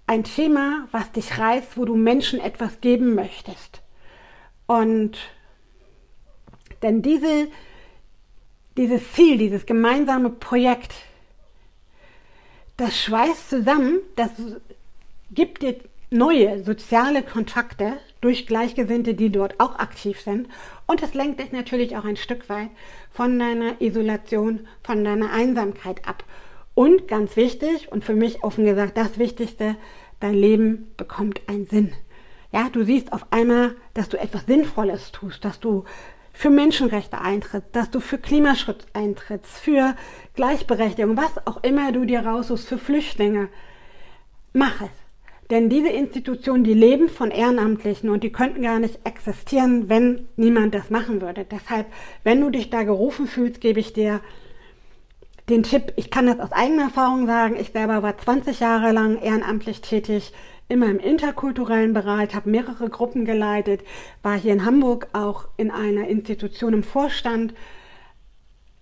ein 0.07 0.23
Thema, 0.23 0.87
was 0.93 1.11
dich 1.12 1.39
reißt, 1.39 1.77
wo 1.77 1.85
du 1.85 1.97
Menschen 1.97 2.41
etwas 2.41 2.81
geben 2.81 3.15
möchtest. 3.15 3.83
Und 4.67 5.17
denn 6.83 7.03
diese, 7.03 7.49
dieses 8.77 9.12
Ziel, 9.12 9.39
dieses 9.39 9.67
gemeinsame 9.67 10.31
Projekt, 10.31 10.95
das 12.77 13.01
schweißt 13.03 13.49
zusammen, 13.49 14.01
das 14.17 14.31
gibt 15.31 15.62
dir 15.62 15.77
neue 16.11 16.62
soziale 16.62 17.23
Kontakte 17.23 17.95
durch 18.21 18.47
Gleichgesinnte, 18.47 19.15
die 19.15 19.31
dort 19.31 19.59
auch 19.59 19.79
aktiv 19.79 20.21
sind. 20.21 20.49
Und 20.87 21.03
es 21.03 21.15
lenkt 21.15 21.41
dich 21.41 21.53
natürlich 21.53 21.97
auch 21.97 22.05
ein 22.05 22.17
Stück 22.17 22.49
weit 22.49 22.71
von 23.11 23.39
deiner 23.39 23.81
Isolation, 23.81 24.69
von 24.85 25.03
deiner 25.03 25.33
Einsamkeit 25.33 26.07
ab. 26.07 26.25
Und 26.77 27.09
ganz 27.09 27.37
wichtig 27.37 27.91
und 27.91 28.05
für 28.05 28.12
mich 28.12 28.45
offen 28.45 28.67
gesagt 28.67 28.99
das 28.99 29.19
Wichtigste, 29.19 29.77
dein 30.21 30.35
Leben 30.35 30.93
bekommt 30.99 31.41
einen 31.49 31.65
Sinn. 31.65 31.95
Ja, 32.53 32.69
du 32.71 32.85
siehst 32.85 33.15
auf 33.15 33.25
einmal, 33.31 33.75
dass 33.95 34.11
du 34.11 34.19
etwas 34.19 34.45
Sinnvolles 34.45 35.11
tust, 35.11 35.43
dass 35.43 35.59
du 35.59 35.85
für 36.35 36.51
Menschenrechte 36.51 37.19
eintrittst, 37.19 37.75
dass 37.75 37.91
du 37.91 37.99
für 37.99 38.19
Klimaschutz 38.19 38.85
eintrittst, 38.93 39.57
für 39.57 39.97
Gleichberechtigung, 40.35 41.17
was 41.17 41.47
auch 41.47 41.65
immer 41.65 41.93
du 41.93 42.05
dir 42.05 42.21
raussuchst, 42.21 42.69
für 42.69 42.77
Flüchtlinge. 42.77 43.49
Mach 44.53 44.83
es. 44.83 44.91
Denn 45.49 45.71
diese 45.71 45.89
Institutionen, 45.89 46.62
die 46.62 46.75
leben 46.75 47.09
von 47.09 47.31
Ehrenamtlichen 47.31 48.11
und 48.11 48.23
die 48.23 48.33
könnten 48.33 48.61
gar 48.61 48.81
nicht 48.81 49.01
existieren, 49.05 49.89
wenn 49.89 50.29
niemand 50.37 50.75
das 50.75 50.91
machen 50.91 51.23
würde. 51.23 51.47
Deshalb, 51.51 51.87
wenn 52.23 52.43
du 52.43 52.51
dich 52.51 52.69
da 52.69 52.83
gerufen 52.83 53.27
fühlst, 53.27 53.62
gebe 53.62 53.81
ich 53.81 53.95
dir 53.95 54.21
den 55.48 55.62
Tipp, 55.62 55.92
ich 55.96 56.11
kann 56.11 56.26
das 56.26 56.40
aus 56.40 56.52
eigener 56.52 56.85
Erfahrung 56.85 57.26
sagen, 57.26 57.56
ich 57.59 57.70
selber 57.70 58.02
war 58.02 58.18
20 58.18 58.61
Jahre 58.61 58.92
lang 58.92 59.20
ehrenamtlich 59.20 59.80
tätig, 59.80 60.32
immer 60.68 60.87
im 60.87 60.98
interkulturellen 60.98 61.92
Bereich, 61.92 62.35
habe 62.35 62.50
mehrere 62.50 62.90
Gruppen 62.90 63.24
geleitet, 63.24 63.82
war 64.22 64.37
hier 64.37 64.52
in 64.52 64.64
Hamburg 64.64 65.09
auch 65.12 65.48
in 65.56 65.70
einer 65.70 66.09
Institution 66.09 66.72
im 66.72 66.82
Vorstand, 66.82 67.54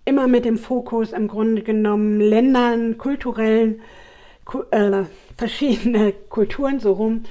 immer 0.05 0.27
mit 0.27 0.45
dem 0.45 0.57
Fokus 0.57 1.11
im 1.13 1.27
Grunde 1.27 1.61
genommen 1.61 2.19
Ländern, 2.19 2.97
kulturellen 2.97 3.81
äh, 4.71 5.03
verschiedene 5.37 6.13
Kulturen 6.29 6.79
so 6.79 6.93
rum, 6.93 7.23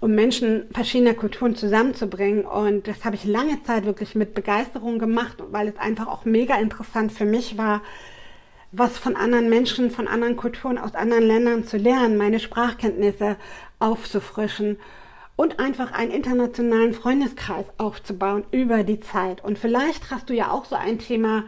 um 0.00 0.14
Menschen 0.14 0.66
verschiedener 0.72 1.14
Kulturen 1.14 1.56
zusammenzubringen. 1.56 2.44
Und 2.44 2.86
das 2.86 3.04
habe 3.04 3.16
ich 3.16 3.24
lange 3.24 3.62
Zeit 3.64 3.84
wirklich 3.84 4.14
mit 4.14 4.34
Begeisterung 4.34 5.00
gemacht, 5.00 5.38
weil 5.50 5.68
es 5.68 5.76
einfach 5.76 6.06
auch 6.06 6.24
mega 6.24 6.56
interessant 6.56 7.12
für 7.12 7.24
mich 7.24 7.58
war, 7.58 7.82
was 8.72 8.98
von 8.98 9.16
anderen 9.16 9.48
Menschen, 9.48 9.90
von 9.90 10.08
anderen 10.08 10.36
Kulturen 10.36 10.78
aus 10.78 10.94
anderen 10.94 11.24
Ländern 11.24 11.64
zu 11.64 11.76
lernen, 11.76 12.16
meine 12.16 12.40
Sprachkenntnisse 12.40 13.36
aufzufrischen 13.78 14.78
und 15.36 15.58
einfach 15.58 15.92
einen 15.92 16.10
internationalen 16.10 16.92
Freundeskreis 16.92 17.66
aufzubauen 17.78 18.44
über 18.50 18.82
die 18.82 19.00
Zeit. 19.00 19.42
Und 19.42 19.58
vielleicht 19.58 20.10
hast 20.10 20.28
du 20.28 20.34
ja 20.34 20.50
auch 20.50 20.64
so 20.64 20.74
ein 20.74 20.98
Thema, 20.98 21.44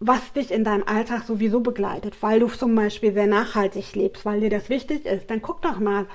was 0.00 0.32
dich 0.32 0.50
in 0.50 0.64
deinem 0.64 0.82
Alltag 0.84 1.22
sowieso 1.24 1.60
begleitet, 1.60 2.20
weil 2.22 2.40
du 2.40 2.48
zum 2.48 2.74
Beispiel 2.74 3.12
sehr 3.12 3.28
nachhaltig 3.28 3.94
lebst, 3.94 4.24
weil 4.24 4.40
dir 4.40 4.50
das 4.50 4.68
wichtig 4.68 5.06
ist, 5.06 5.30
dann 5.30 5.42
guck 5.42 5.62
doch 5.62 5.78
mal, 5.78 6.06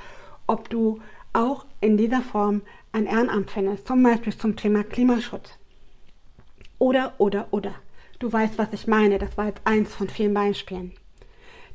ob 0.45 0.69
du 0.69 0.99
auch 1.31 1.65
in 1.79 1.95
dieser 1.95 2.21
Form 2.21 2.63
ein 2.91 3.05
Ehrenamt 3.05 3.51
findest, 3.51 3.87
zum 3.87 4.03
Beispiel 4.03 4.35
zum 4.35 4.57
Thema 4.57 4.83
Klimaschutz. 4.83 5.51
Oder, 6.79 7.13
oder, 7.17 7.47
oder. 7.51 7.75
Du 8.19 8.31
weißt, 8.31 8.57
was 8.57 8.73
ich 8.73 8.87
meine. 8.87 9.19
Das 9.19 9.37
war 9.37 9.47
jetzt 9.47 9.61
eins 9.63 9.93
von 9.93 10.09
vielen 10.09 10.33
Beispielen. 10.33 10.93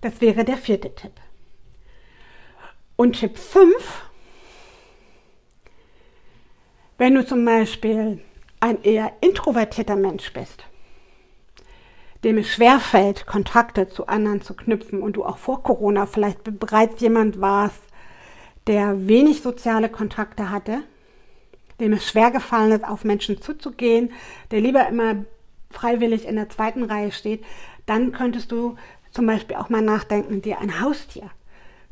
Das 0.01 0.21
wäre 0.21 0.45
der 0.45 0.57
vierte 0.57 0.95
Tipp. 0.95 1.13
Und 2.97 3.19
Tipp 3.19 3.39
5, 3.39 4.03
wenn 6.99 7.15
du 7.15 7.25
zum 7.25 7.45
Beispiel 7.45 8.21
ein 8.61 8.83
eher 8.83 9.13
introvertierter 9.21 9.97
Mensch 9.97 10.33
bist, 10.33 10.65
dem 12.23 12.39
es 12.39 12.49
schwerfällt, 12.49 13.27
Kontakte 13.27 13.89
zu 13.89 14.07
anderen 14.07 14.43
zu 14.43 14.55
knüpfen 14.55 15.03
und 15.03 15.15
du 15.15 15.25
auch 15.25 15.39
vor 15.39 15.63
Corona 15.63 16.07
vielleicht 16.07 16.59
bereits 16.61 17.01
jemand 17.01 17.41
warst, 17.41 17.81
der 18.69 19.09
wenig 19.09 19.43
soziale 19.43 19.89
Kontakte 19.89 20.51
hatte, 20.51 20.83
dem 21.81 21.93
es 21.93 22.09
schwer 22.09 22.31
gefallen 22.31 22.71
ist, 22.71 22.85
auf 22.85 23.05
Menschen 23.05 23.41
zuzugehen, 23.43 24.13
der 24.53 24.61
lieber 24.61 24.87
immer 24.87 25.25
freiwillig 25.73 26.27
in 26.27 26.37
der 26.37 26.49
zweiten 26.49 26.85
Reihe 26.85 27.13
steht, 27.13 27.45
dann 27.87 28.13
könntest 28.13 28.53
du 28.53 28.77
zum 29.11 29.27
Beispiel 29.27 29.57
auch 29.57 29.69
mal 29.69 29.83
nachdenken, 29.83 30.43
dir 30.43 30.59
ein 30.61 30.81
Haustier 30.81 31.31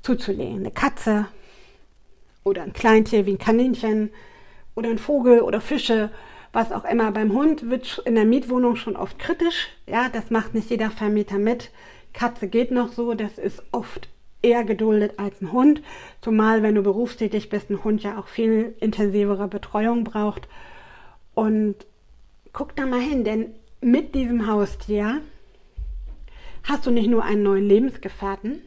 zuzulegen, 0.03 0.61
eine 0.61 0.71
Katze 0.71 1.27
oder 2.45 2.63
ein 2.63 2.73
Kleintier 2.73 3.27
wie 3.27 3.33
ein 3.33 3.39
Kaninchen 3.39 4.11
oder 4.75 4.89
ein 4.89 4.99
Vogel 4.99 5.43
oder 5.43 5.61
Fische, 5.61 6.11
was 6.53 6.73
auch 6.73 6.85
immer. 6.85 7.13
Beim 7.13 7.33
Hund 7.33 7.69
wird 7.69 8.03
in 8.05 8.15
der 8.15 8.25
Mietwohnung 8.25 8.77
schon 8.77 8.97
oft 8.97 9.19
kritisch. 9.19 9.69
Ja, 9.87 10.09
das 10.09 10.31
macht 10.31 10.55
nicht 10.55 10.71
jeder 10.71 10.91
Vermieter 10.91 11.39
mit. 11.39 11.71
Katze 12.13 12.49
geht 12.49 12.71
noch 12.71 12.93
so, 12.93 13.15
das 13.15 13.39
ist 13.39 13.63
oft 13.73 14.09
eher 14.43 14.65
geduldet 14.65 15.19
als 15.19 15.41
ein 15.43 15.53
Hund. 15.53 15.83
Zumal, 16.23 16.63
wenn 16.63 16.75
du 16.75 16.83
berufstätig 16.83 17.51
bist, 17.51 17.71
ein 17.71 17.85
Hund 17.85 18.03
ja 18.03 18.19
auch 18.19 18.27
viel 18.27 18.75
intensivere 18.81 19.49
Betreuung 19.49 20.05
braucht. 20.05 20.49
Und 21.35 21.77
guck 22.53 22.75
da 22.75 22.87
mal 22.87 23.01
hin, 23.01 23.23
denn 23.25 23.55
mit 23.81 24.15
diesem 24.15 24.47
Haustier 24.47 25.23
hast 26.65 26.87
du 26.87 26.91
nicht 26.91 27.09
nur 27.09 27.25
einen 27.25 27.43
neuen 27.43 27.67
Lebensgefährten, 27.67 28.61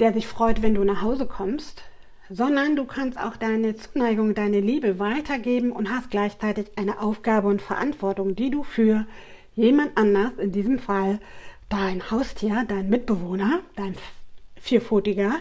der 0.00 0.12
sich 0.12 0.26
freut, 0.26 0.62
wenn 0.62 0.74
du 0.74 0.84
nach 0.84 1.02
Hause 1.02 1.26
kommst, 1.26 1.82
sondern 2.30 2.76
du 2.76 2.84
kannst 2.84 3.18
auch 3.18 3.36
deine 3.36 3.76
Zuneigung, 3.76 4.34
deine 4.34 4.60
Liebe 4.60 4.98
weitergeben 4.98 5.72
und 5.72 5.90
hast 5.90 6.10
gleichzeitig 6.10 6.70
eine 6.76 7.00
Aufgabe 7.00 7.48
und 7.48 7.62
Verantwortung, 7.62 8.34
die 8.34 8.50
du 8.50 8.62
für 8.62 9.06
jemand 9.54 9.96
anders, 9.96 10.32
in 10.38 10.52
diesem 10.52 10.78
Fall 10.78 11.20
dein 11.68 12.10
Haustier, 12.10 12.64
dein 12.66 12.88
Mitbewohner, 12.88 13.60
dein 13.76 13.94
Vierpfotiger, 14.56 15.36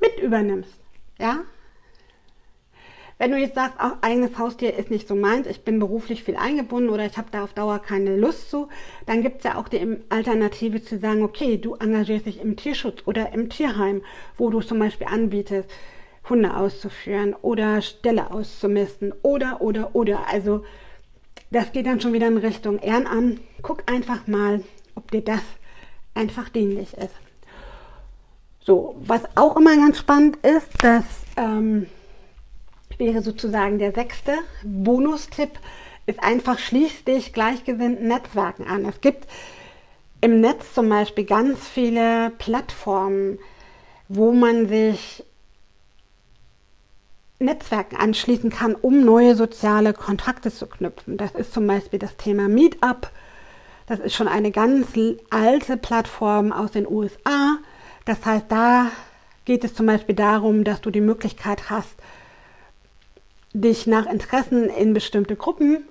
mit 0.00 0.20
übernimmst. 0.20 0.78
Ja? 1.18 1.44
Wenn 3.18 3.30
du 3.30 3.38
jetzt 3.38 3.54
sagst, 3.54 3.80
auch 3.80 4.02
eigenes 4.02 4.38
Haustier 4.38 4.76
ist 4.76 4.90
nicht 4.90 5.08
so 5.08 5.14
meins, 5.14 5.46
ich 5.46 5.64
bin 5.64 5.78
beruflich 5.78 6.22
viel 6.22 6.36
eingebunden 6.36 6.90
oder 6.90 7.06
ich 7.06 7.16
habe 7.16 7.28
da 7.30 7.44
auf 7.44 7.54
Dauer 7.54 7.78
keine 7.78 8.14
Lust 8.14 8.50
zu, 8.50 8.68
dann 9.06 9.22
gibt 9.22 9.38
es 9.38 9.44
ja 9.44 9.56
auch 9.56 9.68
die 9.68 9.98
Alternative 10.10 10.82
zu 10.82 10.98
sagen, 10.98 11.22
okay, 11.22 11.56
du 11.56 11.76
engagierst 11.76 12.26
dich 12.26 12.40
im 12.42 12.56
Tierschutz 12.56 13.02
oder 13.06 13.32
im 13.32 13.48
Tierheim, 13.48 14.02
wo 14.36 14.50
du 14.50 14.60
zum 14.60 14.78
Beispiel 14.78 15.06
anbietest, 15.06 15.70
Hunde 16.28 16.56
auszuführen 16.56 17.34
oder 17.40 17.80
Ställe 17.80 18.30
auszumisten 18.30 19.14
oder, 19.22 19.62
oder, 19.62 19.94
oder. 19.94 20.28
Also 20.30 20.64
das 21.50 21.72
geht 21.72 21.86
dann 21.86 22.00
schon 22.00 22.12
wieder 22.12 22.26
in 22.26 22.36
Richtung 22.36 22.80
Ehrenamt. 22.80 23.40
Guck 23.62 23.90
einfach 23.90 24.26
mal, 24.26 24.62
ob 24.94 25.10
dir 25.10 25.22
das 25.22 25.42
einfach 26.14 26.48
dienlich 26.50 26.92
ist. 26.94 27.14
So, 28.60 28.96
was 29.00 29.22
auch 29.36 29.56
immer 29.56 29.76
ganz 29.76 29.98
spannend 29.98 30.38
ist, 30.38 30.68
dass 30.82 31.04
ähm, 31.36 31.86
wäre 32.98 33.22
sozusagen 33.22 33.78
der 33.78 33.92
sechste 33.92 34.34
Bonustipp, 34.62 35.58
ist 36.06 36.22
einfach 36.22 36.58
schließ 36.58 37.04
dich 37.04 37.32
gleichgesinnten 37.32 38.08
Netzwerken 38.08 38.66
an. 38.66 38.84
Es 38.84 39.00
gibt 39.00 39.26
im 40.20 40.40
Netz 40.40 40.72
zum 40.72 40.88
Beispiel 40.88 41.24
ganz 41.24 41.66
viele 41.66 42.30
Plattformen, 42.38 43.38
wo 44.08 44.32
man 44.32 44.68
sich 44.68 45.24
Netzwerken 47.38 47.96
anschließen 47.96 48.50
kann, 48.50 48.74
um 48.74 49.04
neue 49.04 49.34
soziale 49.34 49.92
Kontakte 49.92 50.50
zu 50.50 50.66
knüpfen. 50.66 51.16
Das 51.18 51.32
ist 51.32 51.52
zum 51.52 51.66
Beispiel 51.66 51.98
das 51.98 52.16
Thema 52.16 52.48
Meetup. 52.48 53.10
Das 53.86 54.00
ist 54.00 54.14
schon 54.14 54.28
eine 54.28 54.50
ganz 54.50 54.88
alte 55.30 55.76
Plattform 55.76 56.50
aus 56.52 56.72
den 56.72 56.88
USA. 56.88 57.58
Das 58.04 58.24
heißt, 58.24 58.46
da 58.48 58.90
geht 59.44 59.64
es 59.64 59.74
zum 59.74 59.86
Beispiel 59.86 60.14
darum, 60.14 60.64
dass 60.64 60.80
du 60.80 60.90
die 60.90 61.00
Möglichkeit 61.00 61.68
hast, 61.68 61.94
dich 63.60 63.86
nach 63.86 64.06
Interessen 64.06 64.68
in 64.68 64.94
bestimmte 64.94 65.36
Gruppen 65.36 65.84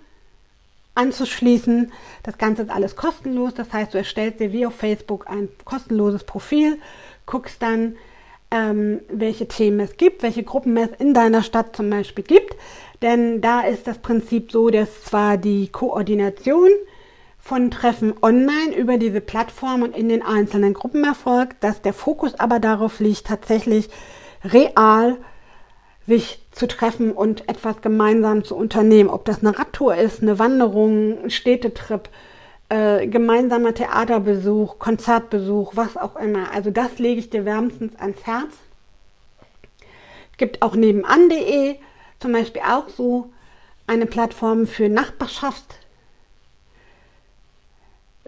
anzuschließen. 0.96 1.92
Das 2.24 2.38
Ganze 2.38 2.64
ist 2.64 2.70
alles 2.70 2.96
kostenlos. 2.96 3.54
Das 3.54 3.72
heißt, 3.72 3.94
du 3.94 3.98
erstellst 3.98 4.40
dir 4.40 4.52
wie 4.52 4.66
auf 4.66 4.76
Facebook 4.76 5.30
ein 5.30 5.50
kostenloses 5.66 6.24
Profil, 6.24 6.80
guckst 7.26 7.62
dann, 7.62 7.98
ähm, 8.52 9.02
welche 9.10 9.48
Themen 9.48 9.80
es 9.82 9.98
gibt, 9.98 10.24
welche 10.24 10.44
Gruppen 10.44 10.78
es 10.78 10.90
in 11.00 11.14
deiner 11.14 11.44
Stadt 11.44 11.76
zum 11.76 11.90
Beispiel 11.90 12.24
gibt. 12.24 12.56
Denn 13.02 13.42
da 13.42 13.62
ist 13.62 13.88
das 13.88 13.98
Prinzip 13.98 14.52
so, 14.52 14.70
dass 14.70 15.04
zwar 15.04 15.38
die 15.38 15.68
Koordination 15.68 16.70
von 17.40 17.70
Treffen 17.70 18.14
online 18.22 18.76
über 18.76 18.98
diese 18.98 19.22
Plattform 19.22 19.84
und 19.84 19.96
in 19.96 20.10
den 20.10 20.24
einzelnen 20.24 20.74
Gruppen 20.74 21.04
erfolgt, 21.04 21.64
dass 21.64 21.82
der 21.82 21.94
Fokus 21.94 22.34
aber 22.40 22.60
darauf 22.60 23.00
liegt, 23.00 23.28
tatsächlich 23.28 23.90
real 24.44 25.18
sich 26.08 26.45
zu 26.56 26.68
treffen 26.68 27.12
und 27.12 27.48
etwas 27.50 27.82
gemeinsam 27.82 28.46
zu 28.46 28.56
unternehmen. 28.56 29.10
Ob 29.10 29.26
das 29.26 29.40
eine 29.40 29.60
Radtour 29.60 29.96
ist, 29.96 30.22
eine 30.22 30.40
Wanderung, 30.40 31.24
ein 31.26 31.30
Städtetrip, 31.30 32.10
äh, 32.70 33.08
gemeinsamer 33.08 33.74
Theaterbesuch, 33.74 34.80
Konzertbesuch, 34.80 35.76
was 35.76 35.98
auch 35.98 36.16
immer. 36.16 36.52
Also 36.54 36.72
das 36.72 36.98
lege 36.98 37.20
ich 37.20 37.30
dir 37.30 37.44
wärmstens 37.44 37.94
ans 37.98 38.26
Herz. 38.26 38.54
Es 40.32 40.38
gibt 40.38 40.62
auch 40.62 40.76
nebenan.de 40.76 41.76
zum 42.20 42.32
Beispiel 42.32 42.62
auch 42.62 42.88
so 42.88 43.32
eine 43.86 44.06
Plattform 44.06 44.66
für 44.66 44.88
Nachbarschaft, 44.88 45.66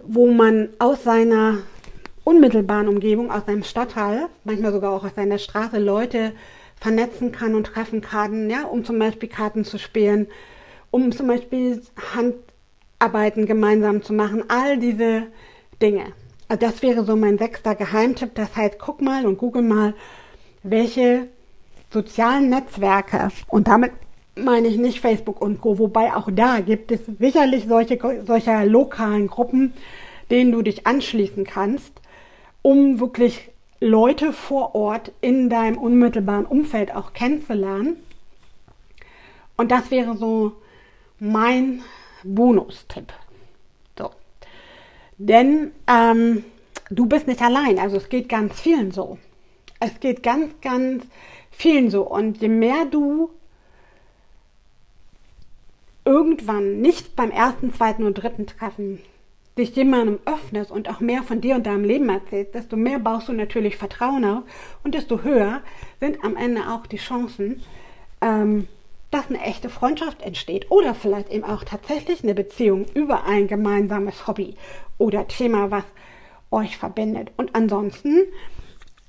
wo 0.03 0.27
man 0.31 0.69
aus 0.79 1.03
seiner 1.03 1.59
unmittelbaren 2.25 2.89
Umgebung, 2.89 3.31
aus 3.31 3.45
seinem 3.45 3.63
Stadtteil, 3.63 4.27
manchmal 4.43 4.73
sogar 4.73 4.91
auch 4.91 5.05
aus 5.05 5.15
seiner 5.15 5.37
Straße 5.39 5.79
Leute 5.79 6.33
vernetzen 6.79 7.31
kann 7.31 7.55
und 7.55 7.67
treffen 7.67 8.01
kann, 8.01 8.49
ja, 8.49 8.63
um 8.65 8.85
zum 8.85 8.99
Beispiel 8.99 9.29
Karten 9.29 9.65
zu 9.65 9.77
spielen, 9.77 10.27
um 10.91 11.11
zum 11.11 11.27
Beispiel 11.27 11.81
Handarbeiten 12.13 13.45
gemeinsam 13.45 14.03
zu 14.03 14.13
machen, 14.13 14.43
all 14.47 14.77
diese 14.77 15.23
Dinge. 15.81 16.13
Also 16.47 16.65
das 16.65 16.81
wäre 16.81 17.03
so 17.03 17.15
mein 17.15 17.37
sechster 17.37 17.75
Geheimtipp. 17.75 18.35
Das 18.35 18.55
heißt, 18.55 18.79
guck 18.79 19.01
mal 19.01 19.25
und 19.25 19.37
google 19.37 19.63
mal, 19.63 19.93
welche 20.63 21.27
sozialen 21.91 22.49
Netzwerke 22.49 23.29
und 23.47 23.67
damit 23.67 23.91
meine 24.35 24.67
ich 24.67 24.77
nicht 24.77 24.99
Facebook 24.99 25.41
und 25.41 25.61
Co. 25.61 25.79
Wobei 25.79 26.13
auch 26.15 26.29
da 26.31 26.59
gibt 26.59 26.91
es 26.91 27.01
sicherlich 27.19 27.65
solche 27.67 27.97
solcher 28.25 28.65
lokalen 28.65 29.27
Gruppen, 29.27 29.73
denen 30.29 30.51
du 30.51 30.61
dich 30.61 30.85
anschließen 30.85 31.43
kannst, 31.43 31.91
um 32.61 32.99
wirklich 32.99 33.49
Leute 33.79 34.33
vor 34.33 34.75
Ort 34.75 35.11
in 35.21 35.49
deinem 35.49 35.77
unmittelbaren 35.77 36.45
Umfeld 36.45 36.95
auch 36.95 37.13
kennenzulernen. 37.13 37.97
Und 39.55 39.71
das 39.71 39.91
wäre 39.91 40.17
so 40.17 40.53
mein 41.19 41.83
Bonustipp. 42.23 43.13
So. 43.97 44.11
Denn 45.17 45.71
ähm, 45.87 46.43
du 46.89 47.05
bist 47.05 47.27
nicht 47.27 47.41
allein. 47.41 47.79
Also 47.79 47.97
es 47.97 48.09
geht 48.09 48.29
ganz 48.29 48.59
vielen 48.59 48.91
so. 48.91 49.17
Es 49.79 49.99
geht 49.99 50.23
ganz, 50.23 50.53
ganz 50.61 51.05
vielen 51.51 51.89
so. 51.91 52.03
Und 52.03 52.41
je 52.41 52.49
mehr 52.49 52.85
du 52.85 53.29
irgendwann 56.03 56.81
nicht 56.81 57.15
beim 57.15 57.31
ersten, 57.31 57.73
zweiten 57.73 58.05
und 58.05 58.15
dritten 58.15 58.47
Treffen 58.47 59.01
dich 59.57 59.75
jemandem 59.75 60.19
öffnest 60.25 60.71
und 60.71 60.89
auch 60.89 60.99
mehr 60.99 61.23
von 61.23 61.41
dir 61.41 61.55
und 61.55 61.65
deinem 61.65 61.83
Leben 61.83 62.09
erzählst, 62.09 62.55
desto 62.55 62.77
mehr 62.77 62.99
baust 62.99 63.27
du 63.27 63.33
natürlich 63.33 63.77
Vertrauen 63.77 64.23
auf 64.23 64.43
und 64.83 64.95
desto 64.95 65.23
höher 65.23 65.61
sind 65.99 66.23
am 66.23 66.35
Ende 66.35 66.69
auch 66.69 66.85
die 66.87 66.97
Chancen, 66.97 67.61
ähm, 68.21 68.67
dass 69.11 69.29
eine 69.29 69.41
echte 69.41 69.69
Freundschaft 69.69 70.21
entsteht 70.21 70.69
oder 70.69 70.93
vielleicht 70.93 71.29
eben 71.29 71.43
auch 71.43 71.63
tatsächlich 71.63 72.23
eine 72.23 72.35
Beziehung 72.35 72.85
über 72.93 73.25
ein 73.25 73.47
gemeinsames 73.47 74.27
Hobby 74.27 74.55
oder 74.97 75.27
Thema, 75.27 75.71
was 75.71 75.83
euch 76.51 76.77
verbindet. 76.77 77.31
Und 77.37 77.55
ansonsten 77.55 78.23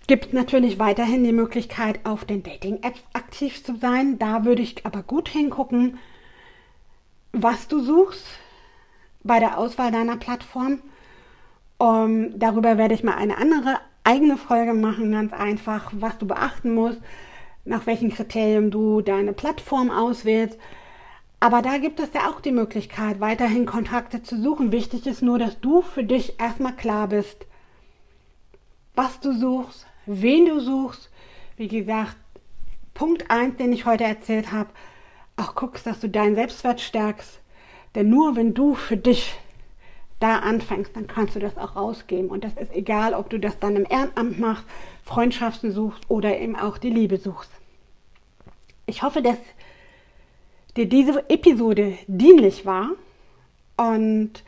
gibt 0.06 0.26
es 0.26 0.32
natürlich 0.32 0.78
weiterhin 0.78 1.24
die 1.24 1.32
Möglichkeit, 1.32 2.00
auf 2.04 2.24
den 2.24 2.42
Dating-Apps 2.42 3.02
aktiv 3.12 3.62
zu 3.62 3.76
sein. 3.76 4.18
Da 4.18 4.44
würde 4.44 4.62
ich 4.62 4.86
aber 4.86 5.02
gut 5.02 5.28
hingucken, 5.28 5.98
was 7.32 7.68
du 7.68 7.80
suchst, 7.80 8.24
bei 9.22 9.40
der 9.40 9.58
Auswahl 9.58 9.90
deiner 9.90 10.16
Plattform. 10.16 10.80
Um, 11.78 12.38
darüber 12.38 12.76
werde 12.76 12.94
ich 12.94 13.04
mal 13.04 13.14
eine 13.14 13.38
andere 13.38 13.78
eigene 14.02 14.36
Folge 14.36 14.74
machen, 14.74 15.12
ganz 15.12 15.32
einfach, 15.32 15.92
was 15.94 16.18
du 16.18 16.26
beachten 16.26 16.74
musst, 16.74 17.00
nach 17.64 17.86
welchen 17.86 18.10
Kriterien 18.10 18.70
du 18.70 19.00
deine 19.00 19.32
Plattform 19.32 19.90
auswählst. 19.90 20.58
Aber 21.40 21.62
da 21.62 21.78
gibt 21.78 22.00
es 22.00 22.12
ja 22.14 22.28
auch 22.28 22.40
die 22.40 22.52
Möglichkeit, 22.52 23.20
weiterhin 23.20 23.64
Kontakte 23.64 24.22
zu 24.22 24.40
suchen. 24.42 24.72
Wichtig 24.72 25.06
ist 25.06 25.22
nur, 25.22 25.38
dass 25.38 25.60
du 25.60 25.82
für 25.82 26.02
dich 26.02 26.40
erstmal 26.40 26.74
klar 26.74 27.08
bist, 27.08 27.46
was 28.96 29.20
du 29.20 29.32
suchst, 29.32 29.86
wen 30.06 30.46
du 30.46 30.58
suchst. 30.58 31.10
Wie 31.56 31.68
gesagt, 31.68 32.16
Punkt 32.94 33.30
1, 33.30 33.56
den 33.56 33.72
ich 33.72 33.86
heute 33.86 34.04
erzählt 34.04 34.50
habe, 34.50 34.70
auch 35.36 35.54
guckst, 35.54 35.86
dass 35.86 36.00
du 36.00 36.08
deinen 36.08 36.34
Selbstwert 36.34 36.80
stärkst, 36.80 37.40
denn 37.94 38.08
nur 38.08 38.36
wenn 38.36 38.54
du 38.54 38.74
für 38.74 38.96
dich 38.96 39.34
da 40.20 40.38
anfängst, 40.38 40.96
dann 40.96 41.06
kannst 41.06 41.36
du 41.36 41.40
das 41.40 41.56
auch 41.56 41.76
rausgeben. 41.76 42.28
Und 42.28 42.44
das 42.44 42.52
ist 42.54 42.72
egal, 42.72 43.14
ob 43.14 43.30
du 43.30 43.38
das 43.38 43.58
dann 43.58 43.76
im 43.76 43.86
Ehrenamt 43.88 44.38
machst, 44.38 44.64
Freundschaften 45.04 45.72
suchst 45.72 46.02
oder 46.08 46.38
eben 46.38 46.56
auch 46.56 46.78
die 46.78 46.90
Liebe 46.90 47.18
suchst. 47.18 47.50
Ich 48.86 49.02
hoffe, 49.02 49.22
dass 49.22 49.38
dir 50.76 50.86
diese 50.86 51.28
Episode 51.28 51.98
dienlich 52.06 52.66
war 52.66 52.90
und 53.76 54.42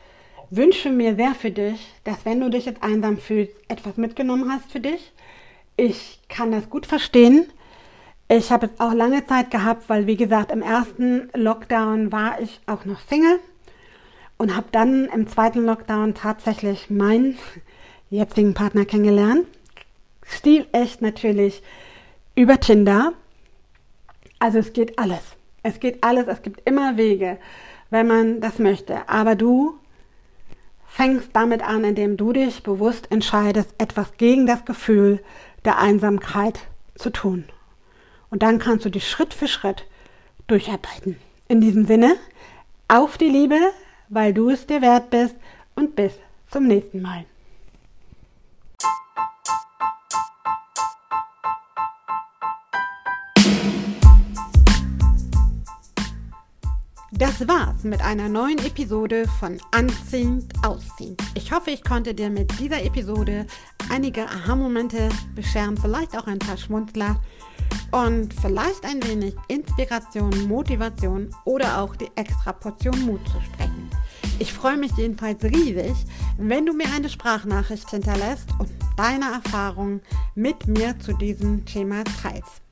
wünsche 0.50 0.90
mir 0.90 1.14
sehr 1.14 1.34
für 1.34 1.50
dich, 1.50 1.86
dass 2.04 2.24
wenn 2.24 2.40
du 2.40 2.50
dich 2.50 2.66
jetzt 2.66 2.82
einsam 2.82 3.18
fühlst, 3.18 3.54
etwas 3.68 3.96
mitgenommen 3.96 4.50
hast 4.50 4.70
für 4.72 4.80
dich 4.80 5.12
Ich 5.76 6.18
kann 6.28 6.52
das 6.52 6.68
gut 6.68 6.84
verstehen. 6.86 7.46
Ich 8.32 8.52
habe 8.52 8.66
es 8.66 8.78
auch 8.78 8.94
lange 8.94 9.26
Zeit 9.26 9.50
gehabt, 9.50 9.88
weil 9.88 10.06
wie 10.06 10.16
gesagt, 10.16 10.52
im 10.52 10.62
ersten 10.62 11.30
Lockdown 11.34 12.12
war 12.12 12.40
ich 12.40 12.60
auch 12.64 12.84
noch 12.84 13.00
Single 13.00 13.40
und 14.38 14.54
habe 14.54 14.68
dann 14.70 15.06
im 15.06 15.26
zweiten 15.26 15.64
Lockdown 15.64 16.14
tatsächlich 16.14 16.90
meinen 16.90 17.36
jetzigen 18.08 18.54
Partner 18.54 18.84
kennengelernt. 18.84 19.48
Stilecht 20.22 21.02
natürlich 21.02 21.64
über 22.36 22.60
Tinder. 22.60 23.14
Also 24.38 24.58
es 24.58 24.72
geht 24.74 24.96
alles. 24.96 25.22
Es 25.64 25.80
geht 25.80 26.04
alles. 26.04 26.28
Es 26.28 26.42
gibt 26.42 26.60
immer 26.70 26.96
Wege, 26.96 27.36
wenn 27.90 28.06
man 28.06 28.40
das 28.40 28.60
möchte. 28.60 29.08
Aber 29.08 29.34
du 29.34 29.74
fängst 30.86 31.30
damit 31.32 31.62
an, 31.62 31.82
indem 31.82 32.16
du 32.16 32.32
dich 32.32 32.62
bewusst 32.62 33.10
entscheidest, 33.10 33.74
etwas 33.78 34.16
gegen 34.18 34.46
das 34.46 34.64
Gefühl 34.64 35.20
der 35.64 35.78
Einsamkeit 35.78 36.60
zu 36.94 37.10
tun. 37.10 37.46
Und 38.30 38.42
dann 38.42 38.58
kannst 38.58 38.84
du 38.84 38.90
dich 38.90 39.08
Schritt 39.08 39.34
für 39.34 39.48
Schritt 39.48 39.84
durcharbeiten. 40.46 41.16
In 41.48 41.60
diesem 41.60 41.86
Sinne, 41.86 42.16
auf 42.86 43.18
die 43.18 43.28
Liebe, 43.28 43.58
weil 44.08 44.32
du 44.32 44.50
es 44.50 44.66
dir 44.66 44.80
wert 44.80 45.10
bist 45.10 45.34
und 45.74 45.96
bis 45.96 46.12
zum 46.50 46.66
nächsten 46.66 47.02
Mal. 47.02 47.24
Das 57.12 57.46
war's 57.46 57.84
mit 57.84 58.00
einer 58.00 58.28
neuen 58.28 58.58
Episode 58.64 59.26
von 59.40 59.60
Anziehend 59.72 60.54
Ausziehend. 60.64 61.20
Ich 61.34 61.52
hoffe, 61.52 61.70
ich 61.70 61.84
konnte 61.84 62.14
dir 62.14 62.30
mit 62.30 62.58
dieser 62.58 62.82
Episode 62.82 63.46
einige 63.90 64.24
Aha-Momente 64.24 65.10
bescheren, 65.34 65.76
vielleicht 65.76 66.16
auch 66.16 66.26
ein 66.26 66.38
paar 66.38 66.56
Schmunzler 66.56 67.20
und 67.92 68.32
vielleicht 68.34 68.84
ein 68.84 69.02
wenig 69.04 69.34
Inspiration, 69.48 70.48
Motivation 70.48 71.34
oder 71.44 71.82
auch 71.82 71.96
die 71.96 72.10
extra 72.14 72.52
Portion 72.52 73.00
Mut 73.02 73.20
zu 73.26 73.40
sprechen. 73.40 73.90
Ich 74.38 74.52
freue 74.52 74.76
mich 74.76 74.92
jedenfalls 74.96 75.42
riesig, 75.44 75.94
wenn 76.38 76.66
du 76.66 76.72
mir 76.72 76.86
eine 76.94 77.08
Sprachnachricht 77.08 77.90
hinterlässt 77.90 78.48
und 78.58 78.70
deine 78.96 79.32
Erfahrungen 79.32 80.00
mit 80.34 80.66
mir 80.66 80.98
zu 80.98 81.12
diesem 81.12 81.64
Thema 81.66 82.04
teilst. 82.22 82.62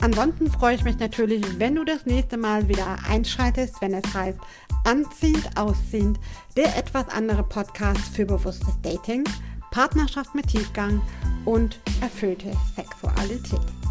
Ansonsten 0.00 0.50
freue 0.50 0.74
ich 0.74 0.84
mich 0.84 0.98
natürlich, 0.98 1.42
wenn 1.58 1.74
du 1.74 1.84
das 1.84 2.04
nächste 2.04 2.36
Mal 2.36 2.68
wieder 2.68 2.98
einschaltest, 3.08 3.80
wenn 3.80 3.94
es 3.94 4.14
heißt 4.14 4.38
Anziehend, 4.84 5.48
Ausziehend, 5.56 6.20
der 6.56 6.76
etwas 6.76 7.08
andere 7.08 7.42
Podcast 7.42 8.14
für 8.14 8.26
bewusstes 8.26 8.80
Dating, 8.82 9.24
Partnerschaft 9.70 10.34
mit 10.34 10.48
Tiefgang 10.48 11.00
und 11.44 11.80
erfüllte 12.00 12.52
Sexualität. 12.76 13.85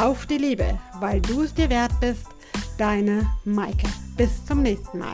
Auf 0.00 0.26
die 0.26 0.38
Liebe, 0.38 0.78
weil 1.00 1.20
du 1.20 1.42
es 1.42 1.54
dir 1.54 1.70
wert 1.70 1.92
bist, 2.00 2.26
deine 2.78 3.26
Maike. 3.44 3.88
Bis 4.16 4.44
zum 4.44 4.62
nächsten 4.62 4.98
Mal. 4.98 5.12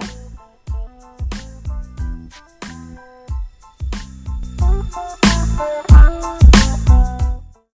Thank 5.88 6.47